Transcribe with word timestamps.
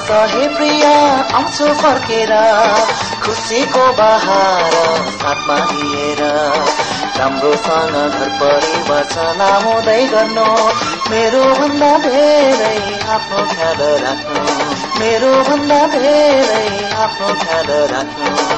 हे 0.00 0.46
प्रिया 0.48 0.92
आउँछु 1.38 1.66
फर्केर 1.80 2.32
खुसीको 3.24 3.84
बहार 3.92 4.74
साथमा 5.18 5.56
लिएर 5.72 6.22
राम्रोसँग 7.18 7.96
घर 7.96 8.28
परिवार 8.40 9.04
चलाउँदै 9.14 10.02
गर्नु 10.06 10.46
मेरो 11.10 11.42
भन्दा 11.58 11.90
धेरै 12.06 12.78
आफ्नो 13.16 13.44
ख्याल 13.54 13.82
राख्नु 14.04 14.44
मेरो 15.00 15.32
भन्दा 15.50 15.80
धेरै 15.98 16.66
आफ्नो 17.04 17.34
ख्याल 17.44 17.70
राख्नु। 17.94 18.57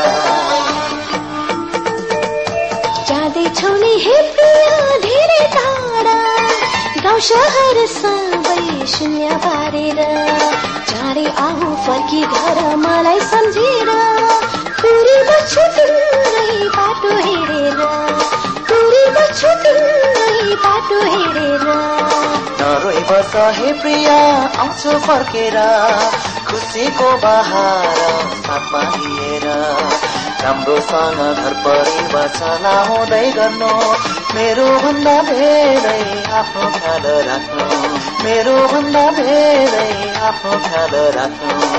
जाँदैछौ 3.51 3.71
नि 3.77 3.93
हे 4.03 4.17
धेरै 5.03 5.43
टाढा 5.53 6.19
गाउँ 7.03 7.19
सहर 7.19 7.77
सबै 7.91 8.85
शून्य 8.87 9.27
पारेर 9.43 9.99
चाँडै 10.89 11.25
आऊ 11.45 11.67
फर्की 11.85 12.21
घर 12.31 12.59
मलाई 12.83 13.19
सम्झेर 13.31 13.89
पुरी 14.79 15.17
बच्छु 15.29 15.63
तिम्रै 15.75 16.67
बाटो 16.77 17.11
हेरेर 17.27 17.79
बाटो 20.63 20.99
हेरेर। 21.11 21.65
नरोइ 22.61 23.03
बस 23.11 23.35
हे 23.57 23.73
प्रिया 23.81 24.17
आउँछु 24.61 24.97
फर्केर 25.07 25.57
खुसीको 26.47 27.09
बहार 27.23 27.99
साथमा 28.45 28.83
लिएर। 28.95 29.47
राम्रोसँग 30.43 31.19
घर 31.35 31.53
परिवार 31.53 32.27
चलाउँदै 32.27 33.31
गर्नु। 33.31 33.71
मेरो 34.35 34.65
भन्दा 34.79 35.21
धेरै 35.21 36.23
आफ्नो 36.33 36.69
ख्याल 36.79 37.05
राख्नु। 37.27 37.65
मेरो 38.23 38.67
भन्दा 38.67 39.11
धेरै 39.11 40.19
आफ्नो 40.19 40.51
ख्याल 40.51 40.95
राख्नु। 41.17 41.70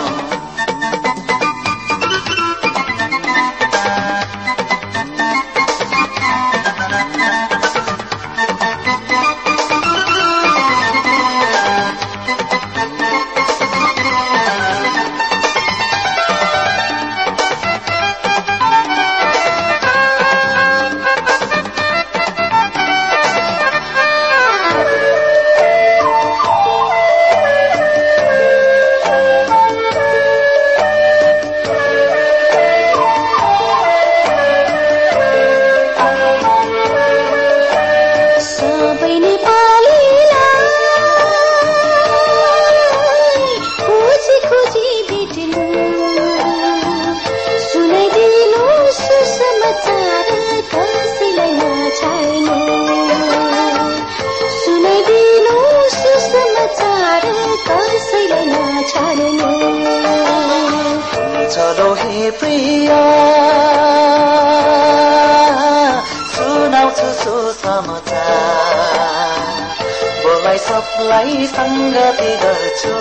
सबलाई 70.72 71.46
सङ्गति 71.46 72.30
गर्छु 72.42 72.92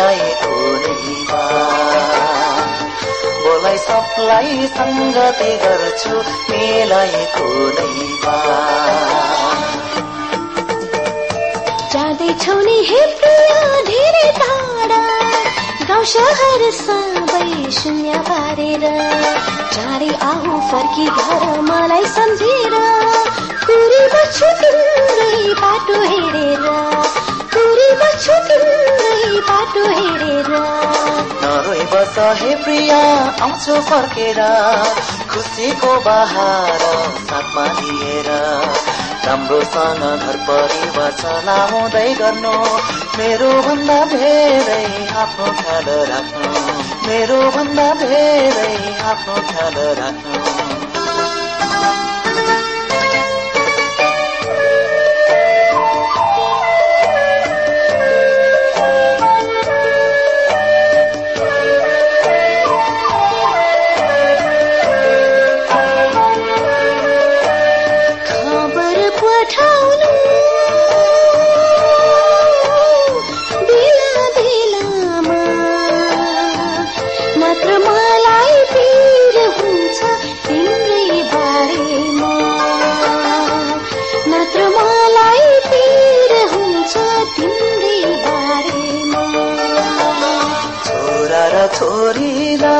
नै 0.00 0.18
बा। 1.30 1.44
बोलाई 3.44 3.78
सबलाई 3.78 4.68
सङ्गति 4.76 5.52
गर्छु 5.62 6.16
नै 6.90 7.08
बा। 8.24 8.36
जाँदैछौ 11.92 12.60
नि 12.60 12.76
हे 12.90 13.00
प्रिया 13.20 13.62
धेरै 13.82 14.32
टाढा। 14.32 15.02
गाउँ 15.88 16.04
सहर 16.04 16.70
सबै 16.70 17.70
शून्य 17.70 18.18
पारेर। 18.28 18.84
चाँडै 19.72 20.12
आऊ 20.22 20.60
फर्की 20.70 21.06
घर 21.06 21.60
मलाई 21.60 22.04
सम्झेर। 22.04 22.74
कुरी 23.66 24.19
बस 31.90 32.14
हे 32.42 32.54
प्रिया 32.54 32.98
आउँछु 33.42 33.74
फर्केर। 33.80 34.38
खुसीको 35.30 36.00
बहार 36.00 36.82
साथमा 37.28 37.64
लिएर। 37.80 38.28
राम्रोसँग 39.26 40.02
घर 40.20 40.36
परिवार 40.50 41.12
चलाउँदै 41.12 42.14
गर्नु। 42.14 42.54
मेरो 43.18 43.50
भन्दा 43.62 43.98
धेरै 44.04 44.84
आफ्नो 45.16 45.52
ख्याल 45.62 45.88
राख्नु। 46.12 46.48
मेरो 47.08 47.40
भन्दा 47.50 47.92
धेरै 47.94 48.98
आफ्नो 49.10 49.34
ख्याल 49.34 49.74
राख्नु। 49.98 50.49
छोरीलाई 91.80 92.72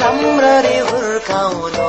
राम्ररी 0.00 0.78
हुर्काउनु। 0.88 1.86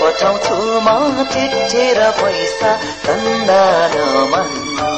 पठाउँछु 0.00 0.56
म 0.86 0.88
चिठी 1.32 1.84
र 1.98 2.00
पैसा 2.20 2.70
धन्दा 3.04 3.60
नमान्नु 3.94 4.88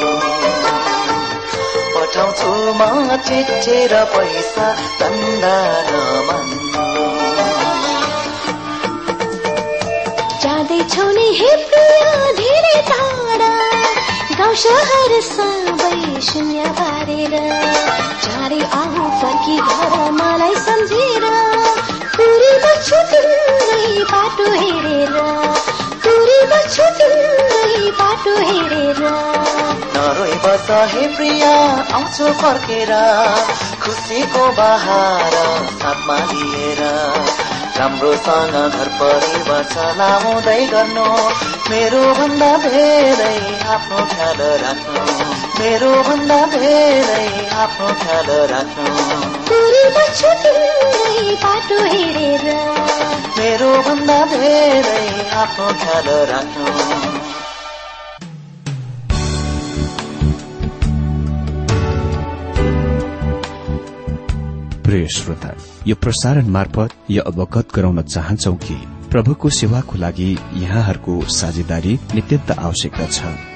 पठाउँछु 1.94 2.50
म 2.78 2.82
चिठी 3.26 3.78
र 3.92 3.94
पैसा 4.14 4.66
धन्दा 5.00 5.56
नमान्नु 5.90 6.84
जाँदैछौ 10.42 11.06
नि 11.18 11.26
हे 11.40 11.50
प्रिया 11.66 12.14
धेरै 12.42 12.78
टाढा। 12.90 13.54
गाउँ 14.38 14.54
सहर 14.64 15.12
सबै 15.32 15.75
शून्य 16.24 16.64
पारेर 16.78 17.34
चाँडै 18.24 18.60
आऊ 18.78 19.08
फर्की 19.20 19.56
घर 19.56 19.94
मलाई 20.18 20.54
सम्झेर। 20.66 21.24
कुरी 22.16 22.52
बच्छु 22.64 22.98
तिम्रै 23.10 23.90
बाटो 24.12 24.46
हेरेर 24.52 25.14
कुरी 26.04 26.38
बच्छु 26.52 26.86
तिम्रै 26.98 27.90
बाटो 28.00 28.34
हेरेर। 28.48 29.02
नरोइ 29.96 30.34
बस 30.44 30.70
हे 30.92 31.06
प्रिया 31.16 31.52
आउँछु 31.96 32.32
फर्केर 32.42 32.92
खुसीको 33.84 34.46
बहार 34.58 35.34
साथमा 35.82 36.18
लिएर। 36.32 36.82
राम्रोसँग 37.78 38.54
घर 38.76 38.88
परिवार 39.00 39.64
चलाउँदै 39.72 40.60
गर्नु 40.72 41.06
मेरो 41.70 42.02
भन्दा 42.18 42.52
धेरै 42.64 43.36
आफ्नो 43.74 44.04
ख्याल 44.14 44.40
राख्नु। 44.62 45.25
मेरो 45.60 46.02
भन्दा 46.02 46.46
धेरै 46.46 47.48
आफ्नो 47.50 47.86
ख्याल 47.86 48.26
राख्नु। 48.50 48.84
बाटो 51.44 51.78
हेरेर। 51.84 52.44
मेरो 53.38 53.70
भन्दा 53.82 54.18
धेरै 54.26 55.30
आफ्नो 55.30 55.66
ख्याल 55.82 56.08
राख्नु। 56.30 56.66
प्रिय 64.84 65.08
श्रोता 65.08 65.50
यो 65.86 65.94
प्रसारण 65.94 66.46
मार्फत 66.46 66.90
यो 67.10 67.22
अवगत 67.22 67.66
गराउन 67.74 68.02
चाहन्छौ 68.02 68.52
कि 68.52 68.76
प्रभुको 69.10 69.50
सेवाको 69.50 69.98
लागि 69.98 70.38
यहाँहरूको 70.52 71.20
साझेदारी 71.28 71.98
नित्यन्त 72.14 72.50
आवश्यकता 72.58 73.06
छ। 73.06 73.55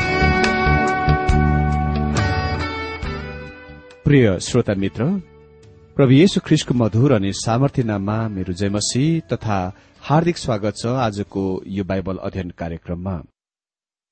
प्रिय 4.05 4.27
श्रोता 4.39 4.73
मित्र 4.73 5.05
प्रभु 5.95 6.11
येशु 6.11 6.39
ख्रिस्टको 6.45 6.73
मधुर 6.73 7.11
अनि 7.13 7.31
सामर्थ्य 7.33 7.83
नाममा 7.83 8.15
मेरो 8.27 8.53
जयमसी 8.53 9.03
तथा 9.31 9.57
हार्दिक 10.01 10.37
स्वागत 10.37 10.77
छ 10.77 10.93
आजको 11.03 11.43
यो 11.67 11.83
बाइबल 11.83 12.17
अध्ययन 12.17 12.49
कार्यक्रममा। 12.61 13.13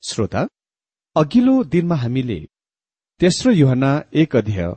श्रोता 0.04 0.46
अघिल्लो 1.16 1.56
दिनमा 1.74 1.96
हामीले 1.96 2.40
तेस्रो 3.22 3.52
युहना 3.52 3.92
एक 4.14 4.36
अध्याय 4.36 4.72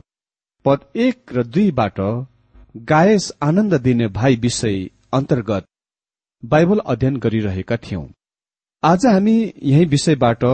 पद 0.65 0.89
एक 1.05 1.37
र 1.37 1.43
दुईबाट 1.53 2.01
गायस 2.91 3.31
आनन्द 3.43 3.79
दिने 3.83 4.07
भाइ 4.17 4.35
विषय 4.39 4.83
अन्तर्गत 5.13 5.67
बाइबल 6.43 6.85
अध्ययन 6.87 7.17
गरिरहेका 7.19 7.77
थियौं। 7.85 8.05
आज 8.83 9.05
हामी 9.05 9.37
यही 9.63 9.85
विषयबाट 9.95 10.45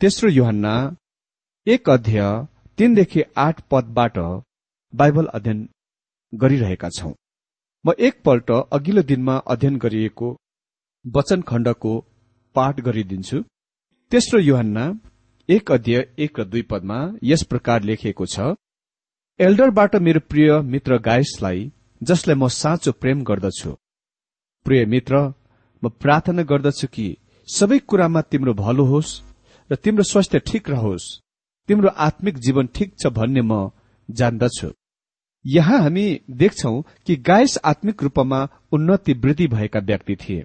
तेस्रो 0.00 0.30
युहन्ना 0.30 0.76
एक 1.66 1.90
अध्याय 1.90 2.46
तीनदेखि 2.78 3.22
आठ 3.36 3.60
पदबाट 3.70 4.18
बाइबल 4.94 5.26
अध्ययन 5.34 5.68
गरिरहेका 6.32 6.88
छौं। 6.88 7.12
म 7.84 7.92
एकपल्ट 7.98 8.50
अघिल्लो 8.72 9.02
दिनमा 9.02 9.36
अध्ययन 9.46 9.78
गरिएको 9.78 10.28
वचन 11.04 11.42
खण्डको 11.42 11.92
पाठ 12.56 12.80
गरिदिन्छु। 12.80 13.42
तेस्रो 14.12 14.40
युहन्ना 14.40 14.84
एक 15.48 15.72
अध्यय 15.72 16.06
एक 16.18 16.40
र 16.40 16.44
दुई 16.44 16.62
पदमा 16.70 16.98
यस 17.24 17.42
प्रकार 17.50 17.82
लेखिएको 17.82 18.26
छ 18.26 18.54
एल्डरबाट 19.40 19.96
मेरो 20.06 20.20
प्रिय 20.30 20.50
मित्र 20.72 20.98
गायसलाई 21.02 21.70
जसलाई 22.00 22.36
म 22.36 22.48
साँचो 22.54 22.92
प्रेम 23.02 23.22
गर्दछु। 23.24 23.76
प्रिय 24.66 24.84
मित्र 24.94 25.26
म 25.82 25.88
प्रार्थना 26.02 26.42
गर्दछु 26.50 26.86
कि 26.88 27.06
सबै 27.48 27.78
कुरामा 27.88 28.20
तिम्रो 28.30 28.54
भलो 28.56 28.84
होस् 28.84 29.20
र 29.70 29.76
तिम्रो 29.76 30.04
स्वास्थ्य 30.04 30.38
ठिक 30.46 30.70
रहोस्। 30.70 31.16
तिम्रो 31.68 31.88
आत्मिक 31.88 32.38
जीवन 32.38 32.66
ठिक 32.66 32.94
छ 32.98 33.06
भन्ने 33.06 33.40
म 33.40 33.70
जान्दछु। 34.08 34.70
यहाँ 35.44 35.78
हामी 35.78 36.20
देख्छौ 36.30 36.80
कि 37.06 37.16
गायस 37.16 37.58
आत्मिक 37.64 38.02
रूपमा 38.02 38.48
उन्नति 38.72 39.12
वृद्धि 39.12 39.46
भएका 39.46 39.80
व्यक्ति 39.80 40.16
थिए। 40.16 40.44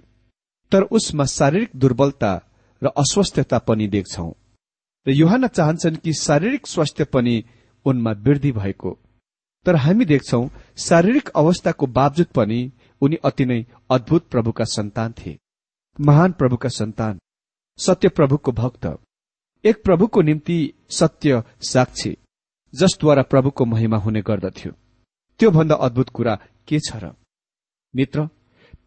तर 0.72 0.82
उसमा 0.90 1.24
शारीरिक 1.24 1.70
दुर्बलता 1.76 2.32
र 2.82 2.86
अस्वस्थता 2.86 3.58
पनि 3.58 3.86
देख्छौ। 3.88 4.30
र 5.06 5.10
युहान 5.10 5.46
चाहन्छन् 5.46 5.96
कि 5.96 6.12
शारीरिक 6.12 6.66
स्वास्थ्य 6.66 7.04
पनि 7.04 7.44
उनमा 7.86 8.12
वृद्धि 8.12 8.52
भएको। 8.52 8.98
तर 9.66 9.76
हामी 9.76 10.04
देख्छौ 10.04 10.48
शारीरिक 10.78 11.28
अवस्थाको 11.28 11.86
बावजुद 11.86 12.26
पनि 12.26 12.60
उनी 13.02 13.16
अति 13.24 13.44
नै 13.44 13.64
अद्भुत 13.90 14.28
प्रभुका 14.28 14.64
सन्तान 14.64 15.12
थिए। 15.12 15.38
महान 16.00 16.32
प्रभुका 16.32 16.68
सन्तान 16.68 17.18
सत्य 17.78 18.08
प्रभुको 18.08 18.52
भक्त। 18.52 18.86
एक 19.64 19.82
प्रभुको 19.84 20.22
निम्ति 20.22 20.72
सत्य 20.90 21.42
साक्षी 21.62 22.16
जसद्वारा 22.74 23.22
प्रभुको 23.22 23.64
महिमा 23.64 23.96
हुने 23.96 24.20
गर्दथ्यो। 24.20 24.72
त्योभन्दा 25.40 25.74
अद्भुत 25.74 26.08
कुरा 26.08 26.34
के 26.68 26.78
छ 26.80 26.96
र? 26.96 27.12
मित्र 27.94 28.26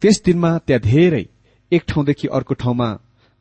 त्यस 0.02 0.22
दिनमा 0.24 0.58
त्यहाँ 0.58 0.80
धेरै 0.80 1.24
एक 1.72 1.84
ठाउँदेखि 1.88 2.28
अर्को 2.28 2.54
ठाउँमा 2.54 2.88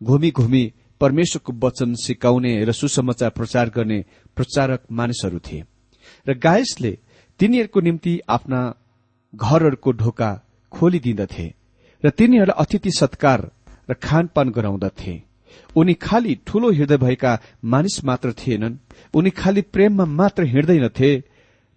घुमी 0.02 0.32
घुमी 0.32 0.64
परमेश्वरको 1.02 1.54
वचन 1.68 1.94
सिकाउने 1.96 2.54
र 2.66 2.72
सुसमाचार 2.72 3.30
प्रचार 3.30 3.70
गर्ने 3.70 4.00
प्रचारक 4.36 4.84
मानिसहरू 4.92 5.40
थिए 5.40 5.64
र 6.28 6.38
गायसले 6.38 6.98
तिनीहरूको 7.40 7.80
निम्ति 7.80 8.20
आफ्ना 8.30 8.62
घरहरूको 9.36 9.92
ढोका 9.92 10.32
खोलिदिँदथे 10.72 11.48
र 12.04 12.10
तिनीहरूलाई 12.10 12.64
अतिथि 12.64 12.92
सत्कार 12.92 13.52
र 13.90 13.94
खानपान 13.94 14.50
गराउँदथे। 14.50 15.27
उनी 15.76 15.94
खालि 15.94 16.36
ठूलो 16.48 16.72
हृदय 16.72 16.98
भएका 16.98 17.40
मानिस 17.66 18.04
मात्र 18.06 18.34
थिएनन्। 18.34 18.78
उनी 19.14 19.30
खालि 19.30 19.62
प्रेममा 19.74 20.06
मात्र 20.06 20.44
हिँड्दैनथे 20.46 21.12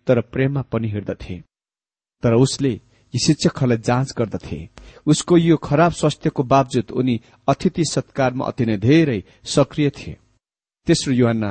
तर 0.07 0.21
प्रेममा 0.33 0.63
पनि 0.73 0.89
हिँड्दथे। 0.89 1.37
तर 2.23 2.35
उसले 2.35 2.71
यी 2.71 3.19
शिक्षकहरूलाई 3.19 3.79
जाँच 3.79 4.13
गर्दथे। 4.19 4.59
उसको 5.07 5.37
यो 5.39 5.57
खराब 5.59 5.93
स्वास्थ्यको 5.93 6.43
बावजुद 6.43 6.91
उनी 6.91 7.21
अतिथि 7.49 7.85
सत्कारमा 7.85 8.47
अति 8.47 8.65
नै 8.67 8.77
धेरै 8.79 9.23
सक्रिय 9.45 9.91
थिए। 9.91 10.17
तेस्रो 10.87 11.15
युहान 11.15 11.45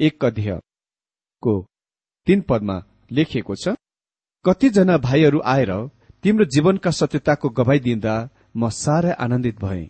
एक 0.00 0.24
अध्ययको 0.24 1.54
तीन 2.26 2.40
पदमा 2.48 2.82
लेखिएको 3.12 3.54
छ 3.54 3.74
कतिजना 4.44 4.96
भाइहरू 4.98 5.40
आएर 5.44 5.72
तिम्रो 6.24 6.44
जीवनका 6.46 6.90
सत्यताको 6.90 7.48
गवाई 7.48 7.78
दिँदा 7.78 8.14
म 8.56 8.68
साह्रै 8.72 9.12
आनन्दित 9.14 9.56
भए। 9.60 9.84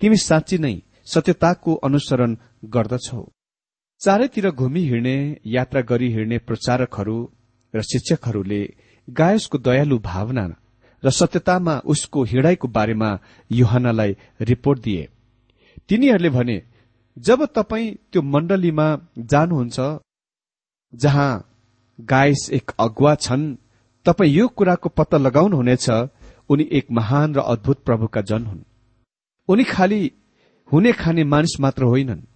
तिमी 0.00 0.16
साँच्ची 0.18 0.58
नै 0.58 0.74
सत्यताको 1.12 1.74
अनुसरण 1.86 2.36
गर्दछौ। 2.74 3.22
चारैतिर 4.00 4.50
घुमी 4.50 4.82
हिँड्ने 4.82 5.16
यात्रा 5.46 5.80
गरी 5.90 6.08
हिँड्ने 6.12 6.38
प्रचारकहरू 6.48 7.18
र 7.74 7.82
शिक्षकहरूले 7.82 8.62
गायसको 9.08 9.58
दयालु 9.58 9.98
भावना 10.00 10.44
र 11.02 11.10
सत्यतामा 11.10 11.74
उसको 11.86 12.22
हिँडाइको 12.24 12.68
बारेमा 12.68 13.10
युहानलाई 13.50 14.16
रिपोर्ट 14.40 14.80
दिए। 14.80 15.08
तिनीहरूले 15.88 16.30
भने 16.30 16.56
जब 17.16 17.44
तपाईँ 17.54 17.94
त्यो 18.12 18.22
मण्डलीमा 18.24 18.86
जानुहुन्छ 19.30 19.78
जहाँ 20.92 21.30
गायस 21.98 22.48
एक 22.52 22.70
अगुवा 22.80 23.14
छन् 23.16 23.44
तपाईँ 24.06 24.32
यो 24.32 24.46
कुराको 24.48 24.88
पत्ता 24.88 25.18
लगाउनुहुनेछ 25.18 25.88
उनी 26.50 26.64
एक 26.72 26.86
महान 26.90 27.34
र 27.34 27.40
अद्भुत 27.46 27.84
प्रभुका 27.84 28.20
जन 28.22 28.46
हुन्। 28.46 28.62
उनी 29.48 29.64
खालि 29.64 30.00
हुने 30.70 30.92
खाने 30.92 31.24
मानिस 31.24 31.60
मात्र 31.60 31.84
होइनन् 31.84 32.26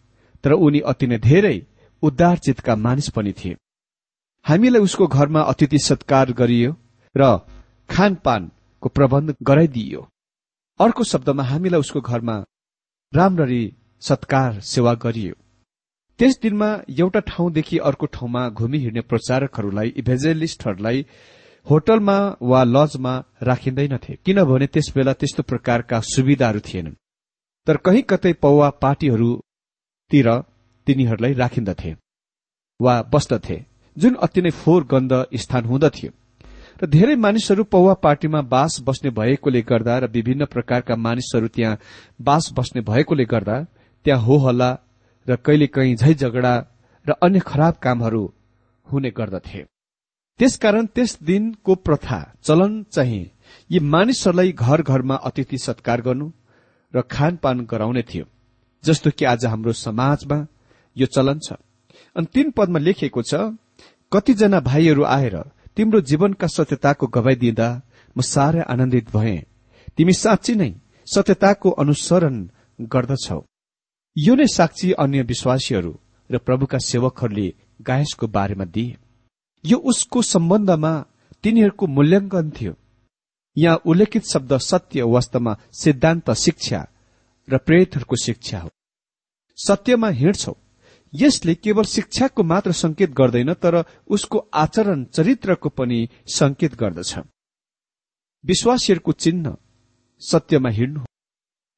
तर 0.45 0.53
उनी 0.53 0.81
अति 0.91 1.07
नै 1.07 1.19
धेरै 1.19 1.57
उद्धार 2.03 2.39
चितका 2.39 2.75
मानिस 2.77 3.09
पनि 3.09 3.33
थिए। 3.33 3.57
हामीलाई 4.45 4.83
उसको 4.83 5.07
घरमा 5.07 5.41
अतिथि 5.43 5.79
सत्कार 5.79 6.33
गरियो 6.33 6.71
र 7.15 7.23
खानपानको 7.89 8.89
प्रबन्ध 8.89 9.35
गराइदिइयो 9.43 10.01
अर्को 10.81 11.05
शब्दमा 11.05 11.43
हामीलाई 11.43 11.81
उसको 11.81 12.01
घरमा 12.01 12.37
राम्ररी 13.13 13.63
सत्कार 14.03 14.61
सेवा 14.73 14.95
गरियो। 15.05 15.35
त्यस 16.21 16.39
दिनमा 16.43 16.69
एउटा 16.99 17.21
ठाउँदेखि 17.21 17.79
अर्को 17.89 18.07
ठाउँमा 18.07 18.43
घुमी 18.51 18.79
हिँड्ने 18.79 19.01
प्रचारकहरूलाई 19.11 19.89
इभेजेलिस्टहरूलाई 19.97 21.07
होटलमा 21.67 22.19
वा 22.43 22.63
लजमा 22.67 23.15
राखिँदैनथे 23.43 24.19
किनभने 24.25 24.67
त्यस 24.67 24.93
बेला 24.97 25.13
त्यस्तो 25.13 25.43
प्रकारका 25.43 26.01
सुविधाहरू 26.07 26.61
थिएनन्। 26.61 26.95
तर 27.67 27.77
कहीँ 27.77 28.03
कतै 28.03 28.33
पौवा 28.43 28.69
पार्टीहरूतिर 28.83 30.29
तिनीहरूलाई 30.87 31.33
राखिन्दथे 31.35 31.95
वा 32.81 32.95
बस्दथे 33.13 33.57
जुन 33.97 34.15
अति 34.25 34.41
नै 34.43 34.51
फोहोर 34.53 34.85
गन्ध 34.85 35.13
स्थान 35.43 35.65
हुँदथ्यो। 35.65 36.11
र 36.83 36.87
धेरै 36.87 37.15
मानिसहरू 37.17 37.65
पौवा 37.65 37.95
पार्टीमा 38.05 38.41
बास 38.55 38.79
बस्ने 38.87 39.11
भएकोले 39.19 39.63
गर्दा 39.63 39.99
र 39.99 40.11
विभिन्न 40.11 40.45
प्रकारका 40.47 40.97
मानिसहरू 40.99 41.49
त्यहाँ 41.57 41.79
बास 42.21 42.53
बस्ने 42.57 42.81
भएकोले 42.91 43.25
गर्दा 43.25 43.57
त्यहाँ 44.07 44.21
हो 44.21 44.37
हल्ला 44.47 44.71
र 45.27 45.37
कहिले 45.47 45.67
कहीँ 45.67 45.97
झै 45.97 46.15
झगडा 46.15 46.55
र 47.07 47.13
अन्य 47.23 47.41
खराब 47.47 47.75
कामहरू 47.83 48.25
हुने 48.87 49.11
गर्दथे। 49.11 49.63
त्यसकारण 50.41 50.87
त्यस 50.95 51.19
दिनको 51.23 51.75
प्रथा 51.87 52.21
चलन 52.43 52.83
चाहिँ 52.93 53.25
यी 53.71 53.79
मानिसहरूलाई 53.93 54.53
घर 54.53 54.83
घरमा 54.83 55.17
अतिथि 55.29 55.59
सत्कार 55.59 56.01
गर्नु 56.03 56.31
र 56.95 57.03
खानपान 57.11 57.61
गराउने 57.65 58.03
थियो 58.03 58.25
जस्तो 58.85 59.11
कि 59.11 59.25
आज 59.25 59.45
हाम्रो 59.47 59.73
समाजमा 59.73 60.39
यो 60.97 61.07
चलन 61.07 61.39
छ। 61.39 61.53
अनि 62.17 62.27
तीन 62.35 62.51
पदमा 62.51 62.79
लेखिएको 62.79 63.23
छ 63.23 63.35
कतिजना 64.13 64.61
भाइहरू 64.61 65.05
आएर 65.09 65.37
तिम्रो 65.77 66.01
जीवनका 66.01 66.47
सत्यताको 66.47 67.07
गवाई 67.07 67.35
दिँदा 67.35 67.69
म 68.17 68.21
साह्रै 68.23 68.63
आनन्दित 68.63 69.11
भए। 69.17 69.37
तिमी 69.97 70.13
साँच्ची 70.13 70.55
नै 70.55 70.71
सत्यताको 71.09 71.71
अनुसरण 71.71 72.37
गर्दछौ। 72.81 73.41
यो 74.17 74.35
नै 74.35 74.47
साक्षी 74.47 74.93
अन्य 74.93 75.23
विश्वासीहरू 75.23 75.93
र 76.31 76.39
प्रभुका 76.39 76.79
सेवकहरूले 76.79 77.49
गायसको 77.83 78.27
बारेमा 78.27 78.65
दिए। 78.65 78.97
यो 79.65 79.77
उसको 79.91 80.23
सम्बन्धमा 80.23 80.93
तिनीहरूको 81.43 81.87
मूल्याङ्कन 81.87 82.51
थियो। 82.51 82.73
यहाँ 83.57 83.77
उल्लेखित 83.87 84.25
शब्द 84.33 84.57
सत्य 84.59 85.03
वास्तवमा 85.03 85.57
सिद्धान्त 85.73 86.31
शिक्षा 86.31 86.87
र 87.49 87.59
प्रेरितहरूको 87.59 88.17
शिक्षा 88.17 88.59
हो। 88.59 88.71
सत्यमा 89.57 90.09
हिँड्छौ। 90.09 90.57
यसले 91.15 91.55
केवल 91.55 91.85
शिक्षाको 91.85 92.43
मात्र 92.43 92.73
संकेत 92.73 93.11
गर्दैन 93.11 93.55
तर 93.55 93.85
उसको 94.09 94.39
आचरण 94.55 95.05
चरित्रको 95.05 95.69
पनि 95.69 96.09
संकेत 96.27 96.75
गर्दछ। 96.75 97.19
विश्वासीहरूको 98.45 99.13
चिन्ह 99.13 99.57
सत्यमा 100.21 100.69
हिँड्नु 100.69 101.01
हो। 101.01 101.07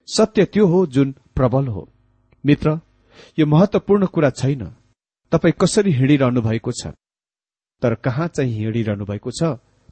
सत्य 0.06 0.44
त्यो 0.44 0.66
हो 0.66 0.86
जुन 0.86 1.12
प्रबल 1.34 1.66
हो। 1.66 1.92
मित्र 2.46 2.80
यो 3.38 3.46
महत्वपूर्ण 3.46 4.06
कुरा 4.06 4.30
छैन। 4.30 4.76
तपाईँ 5.32 5.54
कसरी 5.60 5.92
हिँडिरहनु 5.92 6.42
भएको 6.42 6.72
छ? 6.72 6.86
तर 7.82 7.94
कहाँ 7.94 8.28
चाहिँ 8.28 8.52
हिँडिरहनु 8.52 9.04
भएको 9.04 9.30
छ 9.30 9.42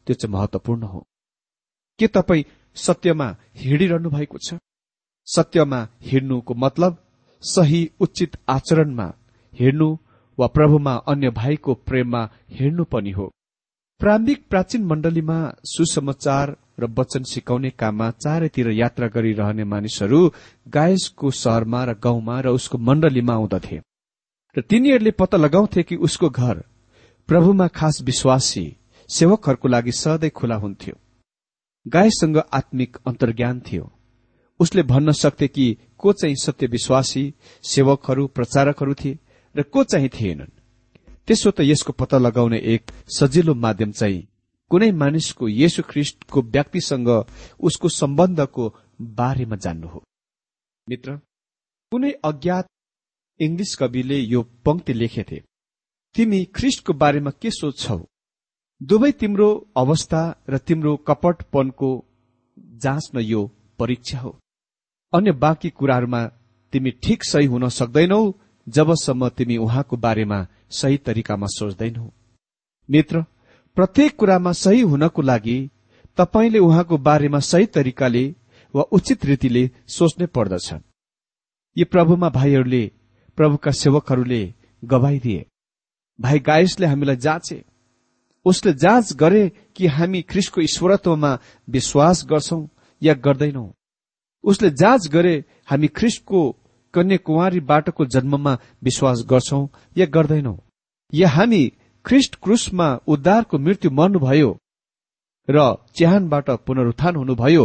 त्यो 0.06 0.14
चाहिँ 0.14 0.32
महत्वपूर्ण 0.32 0.82
हो। 0.82 1.06
के 1.98 2.06
तपाईँ 2.06 2.44
सत्यमा 2.76 3.26
हिँडिरहनु 3.56 4.10
भएको 4.10 4.38
छ? 4.38 4.54
सत्यमा 5.28 5.88
हिँड्नुको 6.02 6.54
मतलब 6.54 6.96
सही 7.42 7.90
उचित 8.00 8.36
आचरणमा 8.48 9.12
हिँड्नु 9.52 9.88
वा 10.38 10.46
प्रभुमा 10.46 10.94
अन्य 11.08 11.30
भाइको 11.30 11.74
प्रेममा 11.74 12.22
हिँड्नु 12.50 12.84
पनि 12.84 13.10
हो। 13.10 13.26
प्रारम्भिक 14.00 14.48
प्राचीन 14.50 14.84
मण्डलीमा 14.84 15.38
सुसमाचार 15.64 16.56
र 16.80 16.86
वचन 16.98 17.22
सिकाउने 17.22 17.70
काममा 17.70 18.10
चारैतिर 18.10 18.70
यात्रा 18.70 19.08
गरिरहने 19.08 19.64
मानिसहरू 19.64 20.20
गायसको 20.68 21.30
सहरमा 21.30 21.84
र 21.84 21.94
गाउँमा 21.94 22.40
र 22.40 22.48
उसको 22.48 22.78
मण्डलीमा 22.78 23.34
आउँदथे। 23.34 23.78
र 24.56 24.60
तिनीहरूले 24.60 25.10
पत्ता 25.10 25.36
लगाउँथे 25.36 25.82
कि 25.82 25.96
उसको 25.96 26.30
घर 26.30 26.64
प्रभुमा 27.28 27.68
खास 27.68 28.02
विश्वासी 28.02 28.66
सेवकहरूको 29.08 29.68
लागि 29.68 29.92
सधैँ 29.92 30.30
खुला 30.30 30.56
हुन्थ्यो। 30.56 30.94
गायसँग 31.86 32.36
आत्मिक 32.52 32.96
अन्तर्ज्ञान 33.06 33.60
थियो। 33.60 33.92
उसले 34.60 34.82
भन्न 34.82 35.12
सक्थे 35.12 35.48
कि 35.48 35.76
को 35.98 36.12
चाहिँ 36.12 36.36
सत्य 36.36 36.66
विश्वासी 36.66 37.34
सेवकहरू 37.62 38.26
प्रचारकहरू 38.26 38.94
थिए 38.94 39.18
र 39.56 39.62
को 39.62 39.84
चाहिँ 39.84 40.08
थिएनन्। 40.08 40.50
त्यसो 41.26 41.50
त 41.50 41.60
यसको 41.60 41.92
पत्ता 41.92 42.18
लगाउने 42.18 42.58
एक 42.58 42.90
सजिलो 43.18 43.54
माध्यम 43.54 43.92
चाहिँ 43.92 44.28
कुनै 44.70 44.90
मानिसको 44.92 45.48
येशु 45.48 45.82
ख्रिष्टको 45.82 46.42
व्यक्तिसँग 46.42 47.08
उसको 47.60 47.88
सम्बन्धको 47.88 48.74
बारेमा 49.00 49.56
जान्नु 49.56 49.88
हो। 49.88 50.02
मित्र 50.88 51.16
कुनै 51.92 52.10
अज्ञात 52.24 52.66
इङ्ग्लिस 53.40 53.74
कविले 53.74 54.18
यो 54.18 54.42
पंक्ति 54.42 54.92
लेखेथे। 54.92 55.42
तिमी 56.14 56.44
ख्रिष्टको 56.44 56.92
बारेमा 56.92 57.30
के 57.30 57.50
सोच्छौ? 57.50 57.98
दुवै 58.88 59.10
तिम्रो 59.12 59.48
अवस्था 59.76 60.22
र 60.48 60.58
तिम्रो 60.58 60.96
कपटपनको 61.08 61.90
जाँच्न 62.82 63.20
यो 63.20 63.42
परीक्षा 63.78 64.18
हो। 64.18 64.30
अन्य 65.12 65.32
बाँकी 65.32 65.70
कुराहरूमा 65.70 66.20
तिमी 66.72 66.90
ठिक 67.02 67.24
सही 67.24 67.46
हुन 67.46 67.68
सक्दैनौ 67.68 68.22
जबसम्म 68.66 69.28
तिमी 69.28 69.56
उहाँको 69.56 69.96
बारेमा 69.96 70.46
सही 70.70 70.96
तरिकामा 70.96 71.46
सोच्दैनौ। 71.50 72.06
मित्र 72.88 73.22
प्रत्येक 73.76 74.16
कुरामा 74.16 74.52
सही 74.52 74.80
हुनको 74.82 75.22
लागि 75.22 75.58
तपाईँले 76.18 76.58
उहाँको 76.58 76.98
बारेमा 76.98 77.38
सही 77.40 77.66
तरिकाले 77.66 78.24
वा 78.74 78.82
उचित 78.92 79.24
रीतिले 79.24 79.70
सोच्नै 79.88 80.26
पर्दछ। 80.26 80.72
यी 81.76 81.84
प्रभुमा 81.84 82.28
भाइहरूले 82.30 82.84
प्रभुका 83.38 83.70
सेवकहरूले 83.70 84.42
गवाई 84.82 85.18
दिए। 85.18 85.46
भाइ 86.18 86.38
गायसले 86.38 86.86
हामीलाई 86.86 87.16
जाँचे। 87.16 87.64
उसले 88.44 88.72
जाँच 88.74 89.12
गरे 89.12 89.48
कि 89.76 89.86
हामी 89.86 90.22
ख्रिसको 90.22 90.60
ईश्वरत्वमा 90.60 91.38
विश्वास 91.68 92.24
गर्छौ 92.30 92.60
या 93.02 93.14
गर्दैनौ। 93.24 93.66
उसले 94.44 94.70
जाँच 94.70 95.08
गरे 95.08 95.34
हामी 95.70 95.88
ख्रिस्टको 95.88 96.40
कन्याकुमारीबाटको 96.94 98.04
जन्ममा 98.06 98.52
विश्वास 98.82 99.24
गर्छौं 99.30 99.66
या 99.96 100.06
गर्दैनौ। 100.06 100.56
या 101.12 101.28
हामी 101.28 101.62
ख्रिस्ट 102.04 102.34
क्रुसमा 102.42 102.88
उद्धारको 103.06 103.58
मृत्यु 103.58 103.90
मर्नुभयो 103.90 104.50
र 105.48 105.60
च्याहानबाट 105.96 106.50
पुनरुत्थान 106.66 107.16
हुनुभयो 107.16 107.64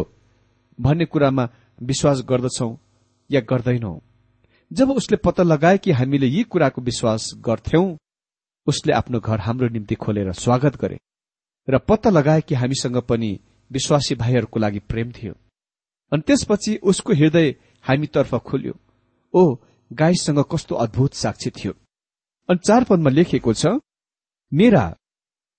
भन्ने 0.80 1.06
कुरामा 1.06 1.48
विश्वास 1.82 2.22
गर्दछौ 2.30 2.70
या 3.30 3.42
गर्दैनौ। 3.42 3.94
जब 4.72 4.90
उसले 4.92 5.18
पत्ता 5.18 5.44
लगाए 5.44 5.78
कि 5.78 5.92
हामीले 5.92 6.28
यी 6.28 6.44
कुराको 6.44 6.82
विश्वास 6.82 7.30
गर्थ्यौं 7.46 7.88
उसले 8.70 8.94
आफ्नो 8.94 9.20
घर 9.20 9.40
हाम्रो 9.40 9.68
निम्ति 9.68 9.96
खोलेर 9.96 10.32
स्वागत 10.34 10.76
गरे 10.76 10.98
र 11.68 11.78
पत्ता 11.78 12.10
लगाए 12.10 12.42
कि 12.42 12.56
हामीसँग 12.56 12.98
पनि 13.02 13.40
विश्वासी 13.72 14.16
भाइहरूको 14.16 14.60
लागि 14.60 14.80
प्रेम 14.80 15.12
थियो। 15.12 15.34
अनि 16.12 16.22
त्यसपछि 16.22 16.76
उसको 16.84 17.14
हृदय 17.14 17.56
हामीतर्फ 17.84 18.36
खुल्यो। 18.36 18.74
ओ 19.34 19.44
गाईसँग 19.92 20.44
कस्तो 20.52 20.76
अद्भुत 20.76 21.14
साक्षी 21.14 21.50
थियो। 21.50 21.74
अनि 22.50 22.60
चार 22.68 22.84
पदमा 22.84 23.10
लेखिएको 23.10 23.54
छ 23.54 23.66
मेरा 24.52 24.86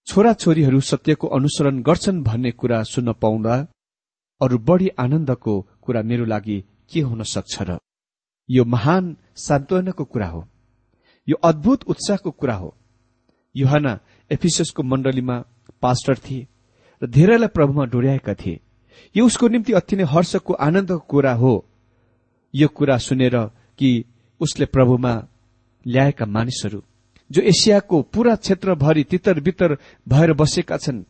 छोराछोरीहरू 0.06 0.80
सत्यको 0.80 1.26
अनुसरण 1.28 1.82
गर्छन् 1.82 2.22
भन्ने 2.22 2.50
कुरा 2.50 2.82
सुन्न 2.82 3.12
पाउँदा 3.12 3.56
अरू 4.40 4.58
बढ़ी 4.58 4.88
आनन्दको 4.98 5.60
कुरा 5.82 6.02
मेरो 6.02 6.24
लागि 6.24 6.64
के 6.92 7.00
हुन 7.00 7.22
सक्छ 7.22 7.62
र? 7.62 7.78
यो 8.48 8.64
महान 8.64 9.16
सान्त्वनाको 9.36 10.04
कुरा 10.04 10.28
हो। 10.28 10.48
यो 11.28 11.36
अद्भुत 11.44 11.84
उत्साहको 11.84 12.30
कुरा 12.30 12.54
हो। 12.54 12.74
युहाना 13.54 13.98
एफिसको 14.30 14.82
मण्डलीमा 14.82 15.36
पास्टर 15.82 16.18
थिए 16.18 16.46
र 17.02 17.06
धेरैलाई 17.06 17.48
प्रभुमा 17.48 17.84
डोर्याएका 17.84 18.34
थिए। 18.34 18.60
यो 19.14 19.26
उसको 19.26 19.48
निम्ति 19.48 19.72
अति 19.72 19.96
नै 19.96 20.04
हर्षको 20.04 20.52
आनन्दको 20.56 20.98
कुरा 21.08 21.32
हो। 21.34 21.54
यो 22.54 22.68
कुरा 22.68 22.96
सुनेर 22.98 23.36
कि 23.78 24.04
उसले 24.40 24.66
प्रभुमा 24.66 25.12
ल्याएका 25.86 26.26
मानिसहरू 26.26 26.82
जो 27.30 27.42
एसियाको 27.42 28.02
पूरा 28.12 28.34
क्षेत्रभरि 28.36 29.04
तितर 29.04 29.40
बितर 29.40 29.76
भएर 30.08 30.32
बसेका 30.32 30.76
छन् 30.76 31.04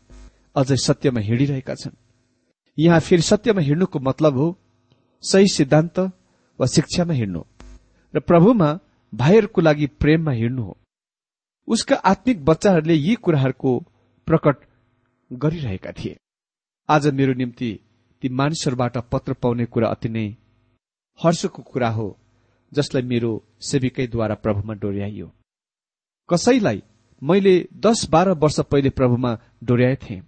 अझै 0.56 0.76
सत्यमा 0.76 1.20
हिँडिरहेका 1.20 1.74
छन्। 1.74 1.96
यहाँ 2.78 3.00
फेरि 3.00 3.22
सत्यमा 3.22 3.60
हिँड्नुको 3.60 3.98
मतलब 4.00 4.36
हो 4.36 4.56
सही 5.24 5.48
सिद्धान्त 5.48 5.98
वा 6.58 6.66
शिक्षामा 6.66 7.14
हिँड्नु 7.14 7.42
र 8.14 8.20
प्रभुमा 8.20 8.68
भाइहरूको 9.12 9.60
लागि 9.60 9.86
प्रेममा 10.00 10.32
हिँड्नु 10.32 10.62
हो। 10.62 10.76
उसका 11.70 11.96
आत्मिक 12.04 12.44
बच्चाहरूले 12.44 12.94
यी 12.94 13.14
कुराहरूको 13.14 13.72
प्रकट 14.28 14.56
गरिरहेका 15.30 15.92
थिए। 15.92 16.16
आज 16.88 17.06
मेरो 17.06 17.32
निम्ति 17.32 17.68
ती 18.22 18.28
मानिसहरूबाट 18.28 18.96
पत्र 19.12 19.32
पाउने 19.32 19.64
कुरा 19.64 19.88
अति 19.88 20.08
नै 20.08 20.24
हर्षको 21.20 21.62
कुरा 21.62 21.88
हो 21.88 22.06
जसलाई 22.72 23.02
मेरो 23.02 23.30
सेविकैद्वारा 23.60 24.34
प्रभुमा 24.34 24.74
डोर्याइयो। 24.74 25.30
कसैलाई 26.28 26.82
मैले 27.22 27.54
दस 27.76 28.08
बाह्र 28.10 28.32
वर्ष 28.32 28.58
पहिले 28.60 28.90
प्रभुमा 28.90 29.38
डोर्याएथे 29.64 30.20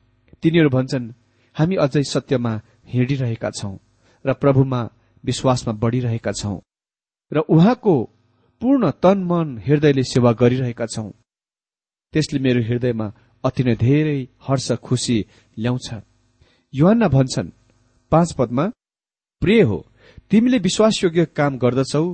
तिनीहरू 0.43 0.71
भन्छन् 0.71 1.13
हामी 1.57 1.77
अझै 1.77 2.03
सत्यमा 2.03 2.53
हिँडिरहेका 2.87 3.51
छौं 3.51 3.77
र 4.25 4.33
प्रभुमा 4.35 4.81
विश्वासमा 5.25 5.73
बढ़िरहेका 5.75 6.33
छौं 6.33 6.59
र 7.33 7.39
उहाँको 7.49 7.97
पूर्ण 8.63 8.91
तन 9.03 9.19
मन 9.25 9.59
हृदयले 9.67 10.03
सेवा 10.03 10.33
गरिरहेका 10.33 10.87
छौं। 10.87 11.11
त्यसले 12.13 12.39
मेरो 12.45 12.61
हृदयमा 12.69 13.07
अति 13.45 13.63
नै 13.65 13.75
धेरै 13.77 14.19
हर्ष 14.47 14.69
खुशी 14.87 15.19
ल्याउँछ। 15.59 15.89
युहान्ना 16.75 17.09
भन्छन् 17.09 17.51
पाँच 18.13 18.33
पदमा 18.39 18.65
प्रिय 19.43 19.63
हो 19.69 19.79
तिमीले 20.31 20.59
विश्वासयोग्य 20.59 21.25
काम 21.39 21.53
गर्दछौ 21.59 22.05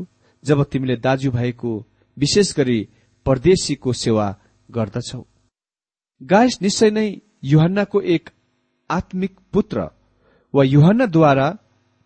जब 0.45 0.63
तिमीले 0.71 0.97
दाजुभाइको 1.07 1.73
विशेष 2.17 2.55
गरी 2.57 2.81
परदेशीको 3.27 3.93
सेवा 3.93 4.27
गर्दछौ। 4.69 5.23
गायस 6.21 6.59
निश्चय 6.63 6.91
नै 6.91 7.09
युहन्नाको 7.45 8.01
एक 8.15 8.31
आत्मिक 8.91 9.37
पुत्र 9.53 9.79
वा 10.55 10.63
युहन्नाद्वारा 10.65 11.49